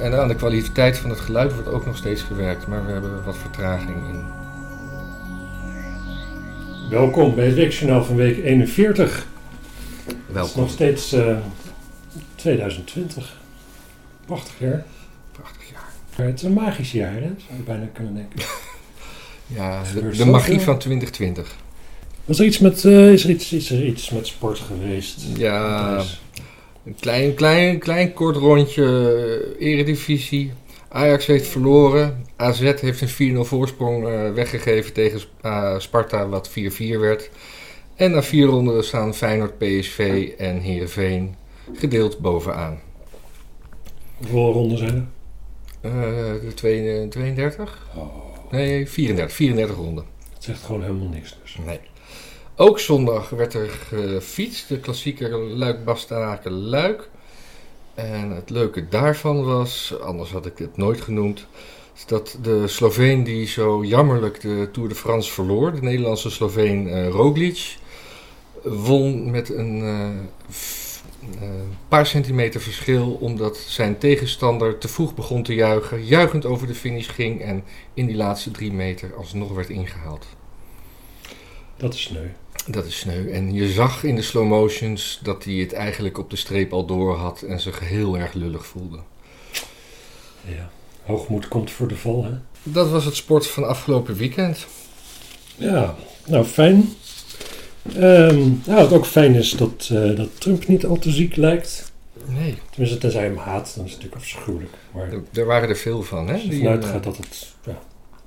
En 0.00 0.20
aan 0.20 0.28
de 0.28 0.34
kwaliteit 0.34 0.98
van 0.98 1.10
het 1.10 1.20
geluid 1.20 1.54
wordt 1.54 1.68
ook 1.68 1.86
nog 1.86 1.96
steeds 1.96 2.22
gewerkt, 2.22 2.66
maar 2.66 2.86
we 2.86 2.92
hebben 2.92 3.24
wat 3.24 3.36
vertraging 3.36 3.96
in. 4.08 4.24
Welkom 6.90 7.34
bij 7.34 7.44
het 7.44 7.54
Weekjournaal 7.54 8.04
van 8.04 8.16
week 8.16 8.44
41. 8.44 9.26
Het 10.06 10.16
is 10.28 10.34
Welkom. 10.34 10.60
nog 10.60 10.70
steeds 10.70 11.12
eh, 11.12 11.36
2020. 12.34 13.36
Prachtig 14.26 14.58
jaar. 14.58 14.84
Prachtig 15.32 15.70
jaar. 15.70 15.88
Maar 16.16 16.26
het 16.26 16.34
is 16.34 16.42
een 16.42 16.52
magisch 16.52 16.92
jaar, 16.92 17.14
hè? 17.14 17.20
zou 17.20 17.56
je 17.56 17.62
bijna 17.64 17.86
kunnen 17.92 18.14
denken. 18.14 18.40
Ja, 19.46 19.82
de, 20.16 20.24
magie 20.24 20.60
van 20.60 20.78
2020. 20.78 21.56
Was 22.24 22.38
er 22.38 22.44
iets 22.44 22.58
met, 22.58 22.84
eh, 22.84 23.12
is 23.12 23.24
er 23.24 23.30
iets, 23.30 23.52
is 23.52 23.70
er 23.70 23.84
iets 23.84 24.10
met 24.10 24.26
sport 24.26 24.58
geweest? 24.58 25.20
Ja, 25.36 26.02
een 26.84 26.96
klein, 27.00 27.34
klein, 27.34 27.78
klein 27.78 28.12
kort 28.12 28.36
rondje 28.36 28.84
eh, 29.58 29.68
eredivisie. 29.68 30.52
Ajax 30.88 31.26
heeft 31.26 31.46
verloren. 31.46 32.24
AZ 32.36 32.60
heeft 32.80 33.18
een 33.18 33.36
4-0 33.36 33.40
voorsprong 33.40 34.06
eh, 34.08 34.32
weggegeven 34.32 34.92
tegen 34.92 35.20
eh, 35.42 35.78
Sparta, 35.78 36.28
wat 36.28 36.50
4-4 36.50 36.52
werd. 36.98 37.30
En 37.94 38.10
na 38.10 38.22
vier 38.22 38.46
ronden 38.46 38.84
staan 38.84 39.14
Feyenoord, 39.14 39.58
PSV 39.58 40.30
en 40.38 40.58
Heerenveen 40.60 41.34
gedeeld 41.74 42.18
bovenaan. 42.18 42.80
hoeveel 44.16 44.52
ronden 44.52 44.78
zijn 44.78 44.94
er? 45.80 45.90
Eh, 45.90 46.40
de 46.46 46.52
twee- 46.54 47.08
32? 47.08 47.86
Oh, 47.96 48.06
Nee, 48.50 48.88
34. 48.88 49.36
34 49.36 49.76
ronden. 49.76 50.04
het 50.34 50.44
zegt 50.44 50.62
gewoon 50.62 50.82
helemaal 50.82 51.08
niks 51.08 51.38
dus. 51.42 51.56
Nee. 51.66 51.78
Ook 52.56 52.78
zondag 52.78 53.30
werd 53.30 53.54
er 53.54 53.68
gefietst, 53.68 54.68
de 54.68 54.78
klassieker 54.78 55.38
Luik-Bastenaken-Luik. 55.38 57.08
En 57.94 58.30
het 58.30 58.50
leuke 58.50 58.88
daarvan 58.88 59.44
was, 59.44 59.94
anders 60.00 60.30
had 60.30 60.46
ik 60.46 60.58
het 60.58 60.76
nooit 60.76 61.00
genoemd, 61.00 61.46
dat 62.06 62.38
de 62.42 62.68
Sloveen 62.68 63.24
die 63.24 63.46
zo 63.46 63.84
jammerlijk 63.84 64.40
de 64.40 64.68
Tour 64.72 64.88
de 64.88 64.94
France 64.94 65.32
verloor, 65.32 65.74
de 65.74 65.82
Nederlandse 65.82 66.30
Sloveen 66.30 66.88
eh, 66.88 67.08
Roglic, 67.08 67.76
won 68.62 69.30
met 69.30 69.48
een 69.48 69.80
eh, 69.82 70.08
eh, 71.42 71.48
paar 71.88 72.06
centimeter 72.06 72.60
verschil, 72.60 73.18
omdat 73.20 73.56
zijn 73.56 73.98
tegenstander 73.98 74.78
te 74.78 74.88
vroeg 74.88 75.14
begon 75.14 75.42
te 75.42 75.54
juichen, 75.54 76.04
juichend 76.04 76.44
over 76.44 76.66
de 76.66 76.74
finish 76.74 77.10
ging 77.10 77.42
en 77.42 77.64
in 77.94 78.06
die 78.06 78.16
laatste 78.16 78.50
drie 78.50 78.72
meter 78.72 79.14
alsnog 79.16 79.52
werd 79.52 79.68
ingehaald. 79.68 80.26
Dat 81.76 81.94
is 81.94 82.02
sneu. 82.02 82.28
Dat 82.66 82.86
is 82.86 82.98
sneu. 82.98 83.30
En 83.30 83.52
je 83.52 83.68
zag 83.68 84.04
in 84.04 84.16
de 84.16 84.22
slow 84.22 84.48
motions 84.48 85.18
dat 85.22 85.44
hij 85.44 85.54
het 85.54 85.72
eigenlijk 85.72 86.18
op 86.18 86.30
de 86.30 86.36
streep 86.36 86.72
al 86.72 86.86
door 86.86 87.16
had 87.16 87.42
en 87.42 87.60
zich 87.60 87.78
heel 87.78 88.18
erg 88.18 88.32
lullig 88.32 88.66
voelde. 88.66 88.98
Ja. 90.44 90.70
Hoogmoed 91.02 91.48
komt 91.48 91.70
voor 91.70 91.88
de 91.88 91.96
val, 91.96 92.24
hè? 92.24 92.30
Dat 92.62 92.90
was 92.90 93.04
het 93.04 93.16
sport 93.16 93.46
van 93.46 93.68
afgelopen 93.68 94.16
weekend. 94.16 94.66
Ja, 95.56 95.94
nou 96.26 96.44
fijn. 96.44 96.88
Ehm, 97.92 98.38
nou, 98.64 98.80
wat 98.80 98.92
ook 98.92 99.06
fijn 99.06 99.34
is 99.34 99.50
dat, 99.50 99.88
eh, 99.92 100.16
dat 100.16 100.40
Trump 100.40 100.66
niet 100.66 100.86
al 100.86 100.98
te 100.98 101.10
ziek 101.10 101.36
lijkt. 101.36 101.92
Nee, 102.26 102.54
Tenminste, 102.70 102.98
tenzij 102.98 103.22
je 103.22 103.28
hem 103.28 103.38
haat, 103.38 103.72
dan 103.76 103.84
is 103.84 103.92
het 103.92 104.02
natuurlijk 104.02 104.14
afschuwelijk. 104.14 104.72
Maar 104.92 105.12
er, 105.12 105.22
er 105.32 105.44
waren 105.44 105.68
er 105.68 105.76
veel 105.76 106.02
van. 106.02 106.28
Hè? 106.28 106.34
Die, 106.34 106.50
ervan 106.50 106.66
eh, 106.66 106.70
uitgaat 106.70 107.04
dat 107.04 107.16
het, 107.16 107.54
ja, 107.66 107.78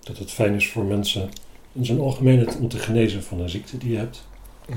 dat 0.04 0.18
het 0.18 0.32
fijn 0.32 0.54
is 0.54 0.70
voor 0.70 0.84
mensen 0.84 1.30
in 1.78 1.86
zijn 1.86 2.00
algemeenheid 2.00 2.58
om 2.58 2.68
te 2.68 2.80
genezen 2.80 3.24
van 3.24 3.40
een 3.40 3.50
ziekte 3.50 3.78
die 3.78 3.92
je 3.92 3.98
hebt, 3.98 4.28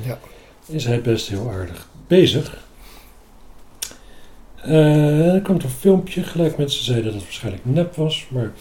ja. 0.05 0.19
is 0.67 0.85
hij 0.85 1.01
best 1.01 1.29
heel 1.29 1.51
aardig 1.51 1.89
bezig. 2.07 2.65
Eh, 4.57 5.35
er 5.35 5.43
komt 5.43 5.63
een 5.63 5.71
filmpje, 5.71 6.23
gelijk 6.23 6.57
mensen 6.57 6.85
zeiden 6.85 7.05
dat 7.05 7.15
het 7.15 7.23
waarschijnlijk 7.23 7.65
nep 7.65 7.95
was, 7.95 8.27
maar 8.31 8.53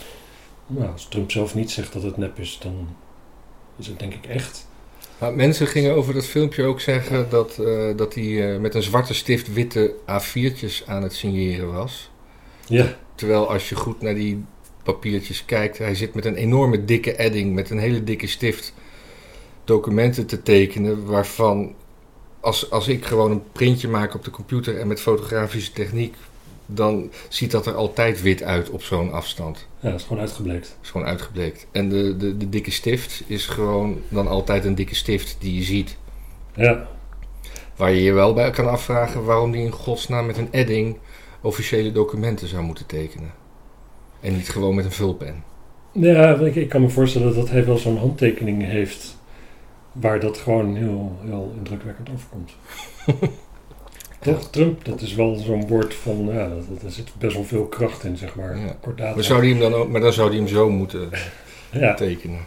nou, 0.67 0.91
als 0.91 1.07
Trump 1.07 1.31
zelf 1.31 1.55
niet 1.55 1.71
zegt 1.71 1.93
dat 1.93 2.03
het 2.03 2.17
nep 2.17 2.39
is, 2.39 2.59
dan 2.61 2.88
is 3.78 3.88
het 3.88 3.99
denk 3.99 4.13
ik 4.13 4.25
echt. 4.25 4.67
Maar 5.17 5.33
mensen 5.33 5.67
gingen 5.67 5.95
over 5.95 6.13
dat 6.13 6.25
filmpje 6.25 6.63
ook 6.63 6.81
zeggen 6.81 7.29
dat, 7.29 7.57
eh, 7.57 7.97
dat 7.97 8.13
hij 8.13 8.53
eh, 8.53 8.59
met 8.59 8.75
een 8.75 8.83
zwarte 8.83 9.13
stift 9.13 9.53
witte 9.53 9.94
A4'tjes 10.05 10.83
aan 10.85 11.03
het 11.03 11.13
signeren 11.13 11.73
was. 11.73 12.09
Ja, 12.67 12.95
Terwijl 13.16 13.49
als 13.49 13.69
je 13.69 13.75
goed 13.75 14.01
naar 14.01 14.16
die 14.16 14.44
papiertjes 14.94 15.45
kijkt, 15.45 15.77
hij 15.77 15.95
zit 15.95 16.13
met 16.13 16.25
een 16.25 16.35
enorme 16.35 16.85
dikke 16.85 17.16
edding, 17.16 17.53
met 17.53 17.69
een 17.69 17.79
hele 17.79 18.03
dikke 18.03 18.27
stift 18.27 18.73
documenten 19.63 20.25
te 20.25 20.41
tekenen, 20.41 21.05
waarvan 21.05 21.73
als, 22.39 22.72
als 22.72 22.88
ik 22.88 23.05
gewoon 23.05 23.31
een 23.31 23.44
printje 23.51 23.88
maak 23.88 24.16
op 24.16 24.23
de 24.23 24.31
computer 24.31 24.79
en 24.79 24.88
met 24.88 25.01
fotografische 25.01 25.72
techniek, 25.72 26.16
dan 26.66 27.11
ziet 27.28 27.51
dat 27.51 27.66
er 27.66 27.73
altijd 27.73 28.22
wit 28.22 28.44
uit 28.44 28.69
op 28.69 28.83
zo'n 28.83 29.11
afstand. 29.11 29.67
ja, 29.79 29.89
dat 29.89 29.99
is 29.99 30.05
gewoon 30.05 30.22
uitgebleekt. 30.22 30.67
Dat 30.67 30.78
is 30.81 30.89
gewoon 30.89 31.07
uitgebleekt. 31.07 31.67
En 31.72 31.89
de, 31.89 32.17
de, 32.17 32.38
de 32.38 32.49
dikke 32.49 32.72
stift 32.72 33.23
is 33.28 33.45
gewoon 33.45 34.01
dan 34.09 34.28
altijd 34.28 34.66
een 34.66 34.75
dikke 34.75 34.95
stift 34.95 35.35
die 35.39 35.55
je 35.55 35.63
ziet. 35.63 35.97
Ja, 36.55 36.88
Waar 37.75 37.91
je 37.91 38.03
je 38.03 38.13
wel 38.13 38.33
bij 38.33 38.49
kan 38.49 38.69
afvragen 38.69 39.23
waarom 39.23 39.51
die 39.51 39.61
in 39.61 39.72
godsnaam 39.72 40.25
met 40.25 40.38
een 40.38 40.51
edding 40.51 40.97
officiële 41.41 41.91
documenten 41.91 42.47
zou 42.47 42.63
moeten 42.63 42.85
tekenen. 42.85 43.31
En 44.19 44.34
niet 44.34 44.50
gewoon 44.50 44.75
met 44.75 44.85
een 44.85 44.91
vulpen. 44.91 45.44
Ja, 45.91 46.35
ik, 46.35 46.56
ik 46.56 46.69
kan 46.69 46.81
me 46.81 46.90
voorstellen 46.90 47.35
dat 47.35 47.50
hij 47.50 47.66
wel 47.66 47.78
zo'n 47.78 47.97
handtekening 47.97 48.63
heeft 48.66 49.18
waar 49.91 50.19
dat 50.19 50.38
gewoon 50.38 50.75
heel, 50.75 51.18
heel 51.25 51.53
indrukwekkend 51.57 52.09
overkomt. 52.13 52.52
Toch? 54.19 54.50
Trump, 54.50 54.85
dat 54.85 55.02
is 55.02 55.16
wel 55.16 55.35
zo'n 55.35 55.68
woord 55.68 55.94
van, 55.94 56.29
ja, 56.34 56.47
dat- 56.50 56.81
daar 56.81 56.91
zit 56.91 57.12
best 57.18 57.35
wel 57.35 57.44
veel 57.44 57.66
kracht 57.66 58.03
in, 58.03 58.18
zeg 58.18 58.35
maar. 58.35 58.58
Ja. 58.58 58.75
Kordaat. 58.81 59.16
Maar, 59.16 59.24
zou 59.24 59.41
die 59.41 59.50
hem 59.52 59.59
dan 59.59 59.74
ook, 59.74 59.90
maar 59.90 60.02
dan 60.02 60.13
zou 60.13 60.28
hij 60.29 60.38
hem 60.38 60.47
zo 60.47 60.69
moeten 60.69 61.09
Ja, 61.72 61.94
tekenen. 61.94 62.40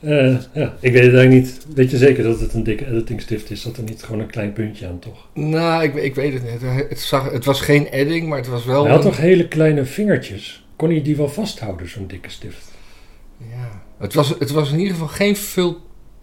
Eh, 0.00 0.36
ja, 0.52 0.76
ik 0.80 0.92
weet 0.92 1.04
het 1.04 1.14
eigenlijk 1.14 1.30
niet. 1.30 1.66
Weet 1.74 1.90
je 1.90 1.96
zeker 1.96 2.22
dat 2.24 2.40
het 2.40 2.52
een 2.54 2.62
dikke 2.64 2.86
editingstift 2.86 3.50
is? 3.50 3.62
Dat 3.62 3.76
er 3.76 3.82
niet 3.82 4.02
gewoon 4.02 4.20
een 4.20 4.30
klein 4.30 4.52
puntje 4.52 4.86
aan, 4.86 4.98
toch? 4.98 5.26
Nou, 5.34 5.82
ik, 5.82 5.94
ik 5.94 6.14
weet 6.14 6.32
het 6.32 6.42
niet. 6.52 6.60
Het, 6.88 7.00
zag, 7.00 7.30
het 7.32 7.44
was 7.44 7.60
geen 7.60 7.88
edding, 7.90 8.28
maar 8.28 8.38
het 8.38 8.46
was 8.48 8.64
wel... 8.64 8.82
Hij 8.84 8.92
had 8.92 9.04
een- 9.04 9.10
toch 9.10 9.20
hele 9.20 9.48
kleine 9.48 9.84
vingertjes? 9.84 10.66
Kon 10.76 10.90
hij 10.90 11.02
die 11.02 11.16
wel 11.16 11.28
vasthouden, 11.28 11.88
zo'n 11.88 12.06
dikke 12.06 12.30
stift? 12.30 12.70
Ja. 13.38 13.82
Het, 13.98 14.14
was, 14.14 14.28
het 14.38 14.50
was 14.50 14.72
in 14.72 14.78
ieder 14.78 14.92
geval 14.92 15.08
geen 15.08 15.36
vul, 15.36 15.76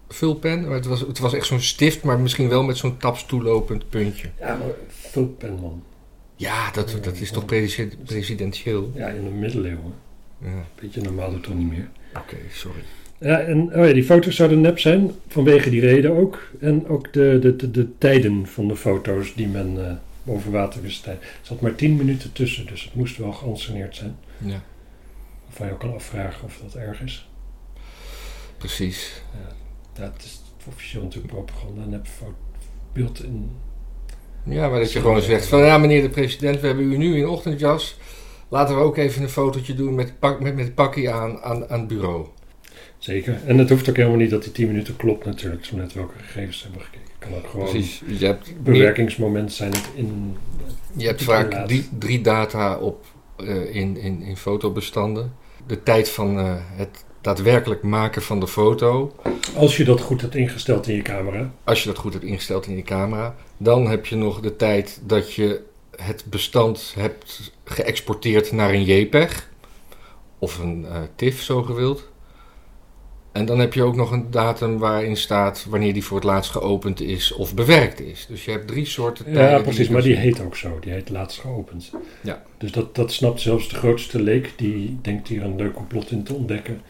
vulpen, 0.09 0.61
maar 0.61 0.75
het 0.75 0.85
was, 0.85 0.99
het 0.99 1.19
was 1.19 1.33
echt 1.33 1.45
zo'n 1.45 1.59
stift, 1.61 2.03
maar 2.03 2.19
misschien 2.19 2.49
wel 2.49 2.63
met 2.63 2.77
zo'n 2.77 2.97
tapstoelopend 2.97 3.89
puntje. 3.89 4.27
Ja, 4.39 4.47
maar 4.55 4.67
vulpen, 4.87 5.59
man. 5.61 5.83
Ja, 6.35 6.71
dat, 6.71 6.97
dat 7.01 7.15
is 7.19 7.31
toch 7.31 7.45
presi- 7.45 7.89
presidentieel? 8.05 8.91
Ja, 8.95 9.07
in 9.07 9.23
de 9.23 9.29
middeleeuwen. 9.29 9.93
Ja. 10.41 10.65
Beetje 10.81 11.01
normaal 11.01 11.31
doet 11.31 11.43
toch 11.43 11.53
niet 11.55 11.69
meer. 11.69 11.89
Oké, 12.17 12.35
sorry. 12.51 12.81
Ja, 13.19 13.39
en 13.39 13.75
oh 13.75 13.87
ja, 13.87 13.93
die 13.93 14.03
foto's 14.03 14.35
zouden 14.35 14.61
nep 14.61 14.79
zijn, 14.79 15.11
vanwege 15.27 15.69
die 15.69 15.81
reden 15.81 16.11
ook. 16.11 16.49
En 16.59 16.87
ook 16.87 17.13
de, 17.13 17.37
de, 17.41 17.55
de, 17.55 17.71
de 17.71 17.97
tijden 17.97 18.47
van 18.47 18.67
de 18.67 18.75
foto's 18.75 19.33
die 19.35 19.47
men 19.47 19.85
eh, 19.87 19.91
boven 20.23 20.51
water 20.51 20.81
wist. 20.81 21.05
Er 21.05 21.17
zat 21.41 21.61
maar 21.61 21.75
10 21.75 21.95
minuten 21.95 22.31
tussen, 22.31 22.65
dus 22.65 22.83
het 22.83 22.95
moest 22.95 23.17
wel 23.17 23.31
geanceneerd 23.31 23.95
zijn. 23.95 24.15
Ja, 24.37 24.61
Waarvan 25.45 25.67
je 25.67 25.73
ook 25.73 25.79
kan 25.79 25.93
afvragen 25.93 26.45
of 26.45 26.59
dat 26.63 26.75
erg 26.75 27.01
is. 27.01 27.29
precies. 28.57 29.21
Ja, 29.95 30.03
het 30.03 30.23
is 30.23 30.41
officieel 30.67 31.03
natuurlijk 31.03 31.33
propaganda, 31.33 31.85
nep 31.85 32.07
beeld 32.93 33.23
in... 33.23 33.51
Ja, 34.43 34.69
maar 34.69 34.79
dat 34.79 34.91
je 34.91 34.99
gewoon 34.99 35.21
zegt 35.21 35.45
van 35.45 35.59
ja, 35.59 35.77
meneer 35.77 36.01
de 36.01 36.09
president, 36.09 36.59
we 36.59 36.67
hebben 36.67 36.91
u 36.91 36.97
nu 36.97 37.17
in 37.17 37.27
ochtendjas. 37.27 37.97
Laten 38.47 38.75
we 38.75 38.81
ook 38.81 38.97
even 38.97 39.21
een 39.23 39.29
fotootje 39.29 39.73
doen 39.73 39.95
met, 39.95 40.19
pak, 40.19 40.39
met, 40.39 40.55
met 40.55 40.75
pakje 40.75 41.11
aan, 41.11 41.41
aan, 41.41 41.69
aan 41.69 41.79
het 41.79 41.87
bureau. 41.87 42.27
Zeker. 42.97 43.39
En 43.45 43.57
het 43.57 43.69
hoeft 43.69 43.89
ook 43.89 43.95
helemaal 43.95 44.17
niet 44.17 44.29
dat 44.29 44.43
die 44.43 44.51
10 44.51 44.67
minuten 44.67 44.95
klopt 44.95 45.25
natuurlijk. 45.25 45.65
Zo 45.65 45.75
net 45.75 45.93
welke 45.93 46.17
gegevens 46.17 46.63
hebben 46.63 46.81
gekeken. 46.81 47.05
Kan 47.19 47.35
ook 47.35 47.47
gewoon 47.47 47.69
Precies. 47.69 48.01
Je 48.19 48.25
hebt, 48.25 48.63
bewerkingsmoment 48.63 49.53
zijn 49.53 49.71
het 49.71 49.89
in... 49.95 50.37
je 50.95 51.05
hebt 51.05 51.23
vaak 51.23 51.67
drie, 51.67 51.89
drie 51.99 52.21
data 52.21 52.77
op 52.77 53.05
eh, 53.37 53.75
in, 53.75 53.97
in, 53.97 54.21
in 54.21 54.37
fotobestanden. 54.37 55.33
De 55.67 55.83
tijd 55.83 56.09
van 56.09 56.39
eh, 56.39 56.55
het 56.57 57.05
daadwerkelijk 57.21 57.83
maken 57.83 58.21
van 58.21 58.39
de 58.39 58.47
foto. 58.47 59.15
Als 59.55 59.77
je 59.77 59.83
dat 59.83 60.01
goed 60.01 60.21
hebt 60.21 60.35
ingesteld 60.35 60.87
in 60.87 60.95
je 60.95 61.01
camera. 61.01 61.51
Als 61.63 61.83
je 61.83 61.89
dat 61.89 61.97
goed 61.97 62.13
hebt 62.13 62.25
ingesteld 62.25 62.67
in 62.67 62.75
je 62.75 62.81
camera. 62.81 63.35
Dan 63.57 63.87
heb 63.87 64.05
je 64.05 64.15
nog 64.15 64.39
de 64.39 64.55
tijd 64.55 64.99
dat 65.03 65.33
je 65.33 65.61
het 65.95 66.23
bestand 66.29 66.93
hebt 66.97 67.51
geëxporteerd 67.63 68.51
naar 68.51 68.73
een 68.73 68.83
JPEG. 68.83 69.49
Of 70.39 70.59
een 70.59 70.85
eh 70.85 71.01
TIFF, 71.15 71.41
zo 71.41 71.63
gewild. 71.63 72.07
En 73.37 73.45
dan 73.45 73.59
heb 73.59 73.73
je 73.73 73.83
ook 73.83 73.95
nog 73.95 74.11
een 74.11 74.31
datum 74.31 74.77
waarin 74.77 75.17
staat 75.17 75.65
wanneer 75.69 75.93
die 75.93 76.03
voor 76.03 76.17
het 76.17 76.25
laatst 76.25 76.51
geopend 76.51 77.01
is 77.01 77.33
of 77.33 77.53
bewerkt 77.53 77.99
is. 77.99 78.25
Dus 78.29 78.45
je 78.45 78.51
hebt 78.51 78.67
drie 78.67 78.85
soorten 78.85 79.25
tijden. 79.25 79.49
Ja, 79.49 79.59
precies. 79.59 79.89
Maar 79.89 80.01
die 80.01 80.15
heet 80.15 80.39
ook 80.41 80.55
zo. 80.55 80.77
Die 80.79 80.91
heet 80.91 81.09
laatst 81.09 81.39
geopend. 81.39 81.91
Ja. 82.21 82.43
Dus 82.57 82.71
dat, 82.71 82.95
dat 82.95 83.11
snapt 83.11 83.41
zelfs 83.41 83.69
de 83.69 83.75
grootste 83.75 84.21
leek. 84.21 84.53
Die 84.55 84.97
denkt 85.01 85.27
hier 85.27 85.43
een 85.43 85.55
leuk 85.55 85.73
complot 85.73 86.11
in 86.11 86.23
te 86.23 86.33
ontdekken. 86.33 86.81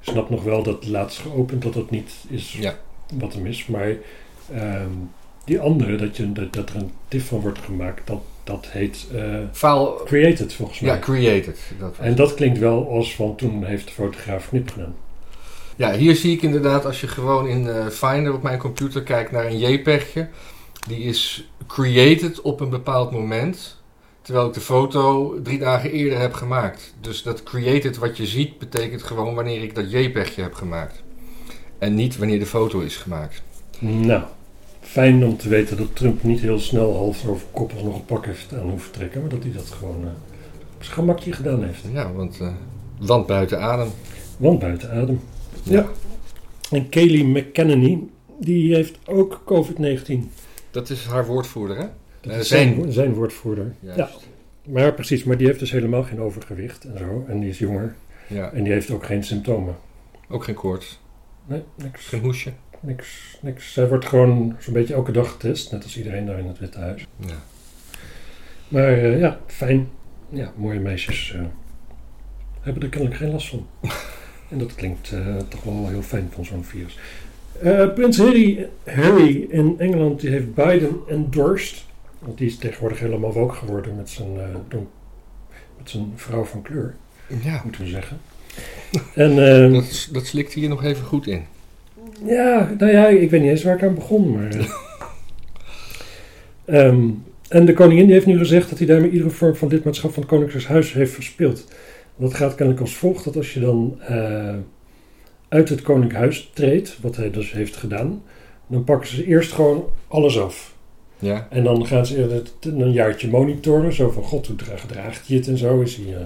Snapt 0.00 0.30
nog 0.30 0.42
wel 0.42 0.62
dat 0.62 0.86
laatst 0.86 1.18
geopend, 1.18 1.62
dat 1.62 1.72
dat 1.74 1.90
niet 1.90 2.10
is 2.28 2.56
Ja. 2.60 2.74
wat 3.14 3.32
hem 3.34 3.46
is. 3.46 3.66
Maar 3.66 3.92
ehm, 4.54 4.90
die 5.44 5.60
andere, 5.60 5.96
dat, 5.96 6.16
je, 6.16 6.32
dat, 6.32 6.52
dat 6.52 6.70
er 6.70 6.76
een 6.76 6.90
TIFF 7.08 7.28
van 7.28 7.40
wordt 7.40 7.58
gemaakt, 7.58 8.06
dat, 8.06 8.20
dat 8.44 8.66
heet 8.70 9.06
Faal, 9.52 10.00
Created 10.04 10.52
volgens 10.54 10.80
mij. 10.80 10.94
ja, 10.94 10.98
created. 10.98 11.58
Dat 11.78 11.96
en 11.98 12.14
dat 12.14 12.34
klinkt 12.34 12.58
wel 12.58 12.88
als 12.90 13.14
van 13.14 13.36
toen 13.36 13.64
heeft 13.64 13.86
de 13.86 13.92
fotograaf 13.92 14.48
knip 14.48 14.70
gedaan. 14.70 14.94
Ja, 15.76 15.92
hier 15.92 16.16
zie 16.16 16.32
ik 16.32 16.42
inderdaad, 16.42 16.84
als 16.84 17.00
je 17.00 17.08
gewoon 17.08 17.46
in 17.46 17.68
eh, 17.68 17.86
Finder 17.86 18.32
op 18.34 18.42
mijn 18.42 18.58
computer 18.58 19.02
kijkt 19.02 19.30
naar 19.30 19.46
een 19.46 19.58
JPEGje, 19.58 20.28
die 20.88 20.98
is 20.98 21.50
created 21.66 22.40
op 22.40 22.60
een 22.60 22.68
bepaald 22.68 23.10
moment, 23.10 23.76
terwijl 24.22 24.46
ik 24.46 24.54
de 24.54 24.60
foto 24.60 25.34
drie 25.42 25.58
dagen 25.58 25.90
eerder 25.90 26.18
heb 26.18 26.32
gemaakt. 26.32 26.94
Dus 27.00 27.22
dat 27.22 27.42
created 27.42 27.96
wat 27.96 28.16
je 28.16 28.26
ziet, 28.26 28.58
betekent 28.58 29.02
gewoon 29.02 29.34
wanneer 29.34 29.62
ik 29.62 29.74
dat 29.74 29.90
JPEGje 29.90 30.42
heb 30.42 30.54
gemaakt. 30.54 31.02
En 31.78 31.94
niet 31.94 32.16
wanneer 32.16 32.38
de 32.38 32.46
foto 32.46 32.80
is 32.80 32.96
gemaakt. 32.96 33.42
Nou, 33.78 34.22
fijn 34.80 35.24
om 35.24 35.36
te 35.36 35.48
weten 35.48 35.76
dat 35.76 35.96
Trump 35.96 36.22
niet 36.22 36.40
heel 36.40 36.58
snel 36.58 36.96
hals 36.96 37.26
over 37.26 37.46
kop 37.50 37.72
nog 37.82 37.94
een 37.94 38.04
pak 38.04 38.26
heeft 38.26 38.54
aan 38.54 38.70
hoeven 38.70 38.92
trekken, 38.92 39.20
maar 39.20 39.30
dat 39.30 39.42
hij 39.42 39.52
dat 39.52 39.70
gewoon 39.78 40.02
eh, 40.02 40.10
op 40.76 40.82
zijn 40.82 40.94
gemakje 40.94 41.32
gedaan 41.32 41.64
heeft. 41.64 41.82
Ja, 41.92 42.12
want 42.12 42.40
eh 42.40 42.48
land 42.98 43.26
buiten 43.26 43.60
adem. 43.60 43.88
Want 44.36 44.58
buiten 44.58 44.90
adem. 44.90 45.20
Ja. 45.70 45.86
En 46.70 46.88
Kaylee 46.88 47.24
McKenney, 47.24 47.98
die 48.40 48.74
heeft 48.74 48.98
ook 49.06 49.42
COVID-19. 49.44 50.30
Dat 50.70 50.90
is 50.90 51.04
haar 51.04 51.26
woordvoerder, 51.26 51.76
hè? 51.76 51.86
Dat 52.20 52.32
Eh, 52.32 52.38
is 52.38 52.48
zijn. 52.48 52.92
zijn, 52.92 53.14
woordvoerder. 53.14 53.74
Juist. 53.80 53.98
Ja, 53.98 54.10
maar 54.72 54.94
precies. 54.94 55.24
Maar 55.24 55.36
die 55.36 55.46
heeft 55.46 55.58
dus 55.58 55.70
helemaal 55.70 56.02
geen 56.02 56.20
overgewicht 56.20 56.84
en 56.84 56.98
zo. 56.98 57.24
En 57.28 57.40
die 57.40 57.48
is 57.50 57.58
jonger. 57.58 57.94
Ja. 58.28 58.52
En 58.52 58.62
die 58.64 58.72
heeft 58.72 58.90
ook 58.90 59.06
geen 59.06 59.24
symptomen. 59.24 59.76
Ook 60.28 60.44
geen 60.44 60.54
koorts. 60.54 61.00
Nee, 61.46 61.62
niks. 61.74 62.06
Geen 62.06 62.20
hoesje. 62.20 62.52
Niks, 62.80 63.38
niks. 63.42 63.72
Zij 63.72 63.88
wordt 63.88 64.04
gewoon 64.06 64.56
zo'n 64.58 64.72
beetje 64.72 64.94
elke 64.94 65.12
dag 65.12 65.30
getest. 65.30 65.72
Net 65.72 65.82
als 65.82 65.96
iedereen 65.98 66.26
daar 66.26 66.38
in 66.38 66.46
het 66.46 66.58
Witte 66.58 66.78
Huis. 66.78 67.06
Ja. 67.16 67.34
Maar 68.68 68.88
eh, 68.92 69.18
ja, 69.18 69.40
fijn. 69.46 69.88
Ja, 70.28 70.52
mooie 70.56 70.80
meisjes 70.80 71.32
eh, 71.34 71.40
hebben 72.60 72.82
er 72.82 72.88
kennelijk 72.88 73.20
geen 73.20 73.30
last 73.32 73.48
van. 73.48 73.66
en 74.48 74.58
dat 74.58 74.74
klinkt 74.74 75.12
eh, 75.12 75.36
toch 75.48 75.62
wel 75.62 75.88
heel 75.88 76.02
fijn 76.02 76.28
van 76.32 76.44
zo'n 76.44 76.64
virus. 76.64 76.98
Eh, 77.62 77.92
Prins 77.94 78.18
Harry, 78.18 78.68
Harry 78.84 79.46
in 79.50 79.74
Engeland 79.78 80.20
die 80.20 80.30
heeft 80.30 80.54
Biden 80.54 80.96
endorsed. 81.08 81.84
Want 82.18 82.38
die 82.38 82.46
is 82.46 82.56
tegenwoordig 82.56 82.98
helemaal 82.98 83.32
woke 83.32 83.54
geworden 83.54 83.96
met 83.96 84.10
zijn, 84.10 84.28
eh, 84.36 84.78
met 85.78 85.90
zijn 85.90 86.12
vrouw 86.14 86.44
van 86.44 86.62
kleur, 86.62 86.94
ja. 87.42 87.60
moeten 87.64 87.82
we 87.82 87.88
zeggen. 87.88 88.18
En 89.14 89.30
eh, 89.30 89.72
Dat, 89.72 90.08
dat 90.12 90.26
slikt 90.26 90.52
hier 90.52 90.68
nog 90.68 90.84
even 90.84 91.04
goed 91.04 91.26
in. 91.26 91.42
ja, 92.24 92.74
nou 92.78 92.92
ja, 92.92 93.06
ik 93.06 93.30
weet 93.30 93.40
niet 93.40 93.50
eens 93.50 93.62
waar 93.62 93.74
ik 93.74 93.82
aan 93.82 93.94
begon, 93.94 94.32
maar... 94.32 94.50
eh. 94.54 94.66
Ehm, 96.64 97.08
en 97.48 97.64
de 97.64 97.72
koningin 97.74 98.04
die 98.04 98.14
heeft 98.14 98.26
nu 98.26 98.38
gezegd 98.38 98.68
dat 98.68 98.78
hij 98.78 98.86
daarmee 98.86 99.10
iedere 99.10 99.30
vorm 99.30 99.54
van 99.56 99.68
lidmaatschap 99.68 100.12
van 100.12 100.40
het 100.40 100.64
Huis 100.64 100.92
heeft 100.92 101.12
verspeeld. 101.12 101.64
Dat 102.16 102.34
gaat 102.34 102.54
kennelijk 102.54 102.80
als 102.80 102.94
volgt, 102.94 103.24
dat 103.24 103.36
als 103.36 103.54
je 103.54 103.60
dan 103.60 103.98
eh, 104.00 104.54
uit 105.48 105.68
het 105.68 105.82
Koninklijk 105.82 106.18
Huis 106.18 106.50
treedt, 106.54 106.98
wat 107.00 107.16
hij 107.16 107.30
dus 107.30 107.52
heeft 107.52 107.76
gedaan, 107.76 108.22
dan 108.66 108.84
pakken 108.84 109.08
ze 109.08 109.24
eerst 109.26 109.52
gewoon 109.52 109.84
alles 110.08 110.38
af. 110.40 110.74
Ja. 111.18 111.46
En 111.50 111.64
dan 111.64 111.86
gaan 111.86 112.06
ze 112.06 112.42
een 112.60 112.92
jaartje 112.92 113.28
monitoren, 113.28 113.92
zo 113.92 114.10
van 114.10 114.22
god, 114.22 114.46
hoe 114.46 114.56
dra- 114.56 114.76
gedraagt 114.76 115.28
hij 115.28 115.36
het 115.36 115.48
en 115.48 115.58
zo. 115.58 115.80
Is 115.80 115.96
hij, 115.96 116.14
eh, 116.14 116.20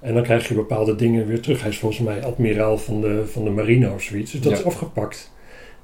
en 0.00 0.14
dan 0.14 0.22
krijg 0.22 0.48
je 0.48 0.54
bepaalde 0.54 0.94
dingen 0.96 1.26
weer 1.26 1.40
terug. 1.40 1.60
Hij 1.60 1.70
is 1.70 1.78
volgens 1.78 2.00
mij 2.00 2.24
admiraal 2.24 2.78
van 2.78 3.00
de, 3.00 3.22
van 3.26 3.44
de 3.44 3.50
marine 3.50 3.92
of 3.92 4.02
zoiets. 4.02 4.32
Dus 4.32 4.40
dat 4.40 4.52
Ja. 4.52 4.58
is 4.58 4.64
afgepakt. 4.64 5.32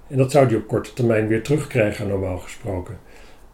En 0.08 0.16
dat 0.18 0.30
zou 0.30 0.46
hij 0.46 0.56
op 0.56 0.66
korte 0.66 0.92
termijn 0.92 1.26
weer 1.26 1.42
terugkrijgen, 1.42 2.08
normaal 2.08 2.38
gesproken. 2.38 2.98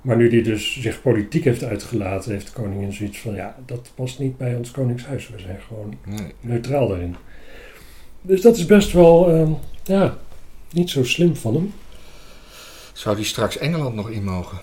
Maar 0.01 0.17
nu 0.17 0.31
hij 0.31 0.43
dus 0.43 0.81
zich 0.81 1.03
politiek 1.03 1.45
heeft 1.45 1.63
uitgelaten, 1.65 2.33
heeft 2.33 2.47
de 2.47 2.53
koningin 2.53 2.93
zoiets 2.93 3.19
van... 3.19 3.35
Ja, 3.35 3.57
dat 3.67 3.91
past 3.95 4.19
niet 4.19 4.37
bij 4.37 4.55
ons 4.55 4.71
koningshuis. 4.71 5.29
We 5.29 5.39
zijn 5.39 5.61
gewoon 5.69 5.95
Nee. 6.05 6.33
neutraal 6.41 6.89
daarin. 6.89 7.17
Dus 8.23 8.41
dat 8.41 8.57
is 8.57 8.67
best 8.67 8.93
wel, 8.93 9.29
ehm, 9.31 9.53
ja, 9.85 10.19
niet 10.73 10.91
zo 10.91 11.05
slim 11.05 11.37
van 11.37 11.55
hem. 11.55 11.73
Zou 12.93 13.17
die 13.17 13.25
straks 13.25 13.59
Engeland 13.59 13.95
nog 13.95 14.11
in 14.11 14.25
mogen? 14.25 14.59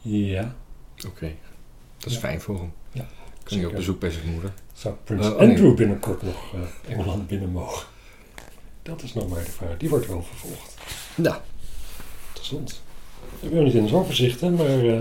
Ja. 0.00 0.54
Oké. 1.06 1.32
Dat 1.98 2.06
is 2.06 2.12
Ja. 2.12 2.18
fijn 2.18 2.40
voor 2.40 2.56
hem. 2.58 2.72
Ja, 2.92 3.00
hij 3.00 3.08
zeker. 3.44 3.68
op 3.68 3.74
bezoek 3.74 4.00
bij 4.00 4.10
zijn 4.10 4.28
moeder? 4.32 4.52
Zou 4.72 4.94
prins 5.04 5.26
Eh, 5.26 5.32
oh, 5.32 5.38
nee. 5.38 5.48
Andrew 5.48 5.74
binnenkort 5.74 6.22
nog 6.22 6.54
eh, 6.54 6.92
Engeland 6.92 7.26
binnen 7.26 7.50
mogen? 7.50 7.86
Dat 8.88 9.02
is 9.02 9.14
nog 9.14 9.28
maar 9.28 9.44
de 9.44 9.50
vraag. 9.50 9.76
Die 9.76 9.88
wordt 9.88 10.06
wel 10.06 10.22
vervolgd. 10.22 10.74
Ja. 11.14 11.42
Interessant. 12.28 12.82
Hebben 13.40 13.58
we 13.58 13.64
niet 13.64 13.74
in 13.74 13.82
het 13.82 13.92
overzicht, 13.92 14.40
hè, 14.40 14.50
maar 14.50 14.86
eh, 14.86 15.00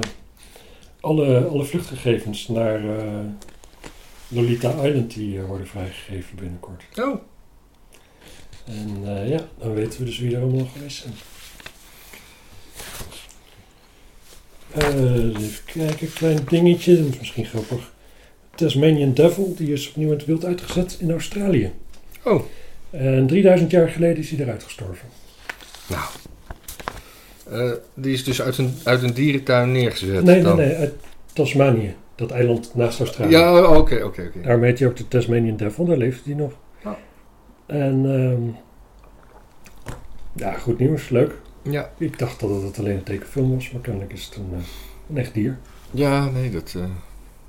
alle, 0.99 1.47
alle 1.47 1.63
vluchtgegevens 1.63 2.47
naar 2.47 2.99
eh, 2.99 3.19
Lolita 4.27 4.85
Island 4.85 5.13
die 5.13 5.39
eh, 5.39 5.45
worden 5.45 5.67
vrijgegeven 5.67 6.35
binnenkort. 6.35 6.83
Oh. 6.95 7.19
En 8.65 9.05
ja, 9.27 9.47
dan 9.57 9.73
weten 9.73 9.99
we 9.99 10.05
dus 10.05 10.19
wie 10.19 10.35
er 10.35 10.41
allemaal 10.41 10.67
geweest 10.73 10.97
zijn. 10.97 11.13
Even 14.73 15.63
kijken, 15.65 16.13
klein 16.13 16.45
dingetje, 16.49 16.97
dat 17.03 17.13
is 17.13 17.19
misschien 17.19 17.45
grappig. 17.45 17.93
Tasmanian 18.55 19.13
Devil, 19.13 19.55
die 19.55 19.71
is 19.71 19.89
opnieuw 19.89 20.11
in 20.11 20.17
het 20.17 20.25
wild 20.25 20.45
uitgezet 20.45 20.97
in 20.99 21.11
Australië. 21.11 21.73
Oh. 22.23 22.43
En 22.97 23.27
3000 23.27 23.71
jaar 23.71 23.89
geleden 23.89 24.17
is 24.17 24.29
hij 24.29 24.39
eruit 24.39 24.63
gestorven. 24.63 25.07
Nou. 25.87 26.03
Eh, 27.49 27.71
die 27.93 28.13
is 28.13 28.23
dus 28.23 28.41
uit 28.41 28.57
een, 28.57 28.73
uit 28.83 29.03
een 29.03 29.13
dierentuin 29.13 29.71
neergezet. 29.71 30.23
Nee, 30.23 30.23
nee, 30.23 30.43
dan. 30.43 30.55
nee, 30.55 30.75
uit 30.75 30.93
Tasmanië, 31.33 31.95
dat 32.15 32.31
eiland 32.31 32.75
naast 32.75 32.99
Australië. 32.99 33.31
Ja, 33.31 33.61
oh, 33.61 33.77
oké, 33.77 33.95
oké, 33.95 34.21
oké. 34.27 34.41
Daarom 34.41 34.63
heet 34.63 34.79
hij 34.79 34.87
ook 34.87 34.95
de 34.95 35.07
Tasmanian 35.07 35.57
Devil, 35.57 35.85
daar 35.85 35.97
leeft 35.97 36.25
hij 36.25 36.33
nog. 36.33 36.51
Oh. 36.85 36.91
En 37.65 38.05
ehm, 38.05 38.41
ja, 40.33 40.53
goed 40.53 40.79
nieuws, 40.79 41.09
leuk. 41.09 41.33
Ja. 41.61 41.91
Ik 41.97 42.19
dacht 42.19 42.39
dat 42.39 42.61
het 42.61 42.79
alleen 42.79 42.97
een 42.97 43.03
tekenfilm 43.03 43.53
was, 43.53 43.71
maar 43.71 43.81
kennelijk 43.81 44.13
is 44.13 44.25
het 44.25 44.35
een, 44.35 44.49
eh, 44.53 44.59
een 45.09 45.17
echt 45.17 45.33
dier. 45.33 45.57
Ja, 45.91 46.29
nee, 46.29 46.51
dat, 46.51 46.73
eh, 46.75 46.83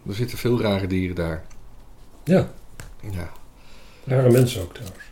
er 0.08 0.14
zitten 0.14 0.38
veel 0.38 0.60
rare 0.60 0.86
dieren 0.86 1.16
daar. 1.16 1.44
Ja, 2.24 2.50
Ja, 3.12 3.30
rare 4.04 4.30
mensen 4.30 4.62
ook 4.62 4.74
trouwens. 4.74 5.04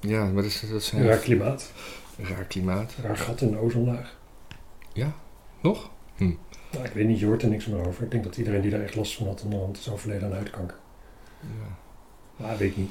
Ja 0.00 0.24
maar 0.24 0.42
dat, 0.42 0.44
is- 0.44 0.64
dat 0.70 0.82
zijn 0.82 1.06
Raar 1.06 1.16
klimaat, 1.18 1.72
raar 2.18 2.44
klimaat. 2.44 2.94
raar 3.02 3.16
gat 3.16 3.40
in 3.40 3.50
de 3.50 3.58
ozonlaag. 3.58 4.18
Nog? 5.62 5.90
Nou, 6.72 6.84
ik 6.84 6.92
weet 6.92 7.06
niet, 7.06 7.18
je 7.18 7.26
hoort 7.26 7.42
er 7.42 7.48
niks 7.48 7.66
meer 7.66 7.86
over. 7.86 8.04
Ik 8.04 8.10
denk 8.10 8.24
dat 8.24 8.36
iedereen 8.36 8.60
die 8.60 8.70
daar 8.70 8.80
echt 8.80 8.94
last 8.94 9.14
van 9.14 9.26
had, 9.26 9.42
aan 9.44 9.50
de 9.50 9.56
hand 9.56 9.78
is 9.78 9.88
overleden 9.90 10.24
aan 10.28 10.32
huidkanker. 10.34 10.76
Ja. 11.40 11.76
Maar 12.36 12.56
weet 12.58 12.70
ik 12.70 12.76
niet. 12.76 12.90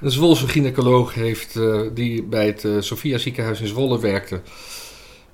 Een 0.00 0.10
Zwolse 0.10 0.48
gynaecoloog 0.48 1.14
heeft, 1.14 1.56
eh, 1.56 1.80
die 1.94 2.22
bij 2.22 2.46
het 2.46 2.64
eh, 2.64 2.76
Sophia 2.80 3.18
ziekenhuis 3.18 3.60
in 3.60 3.66
Zwolle 3.66 4.00
werkte, 4.00 4.40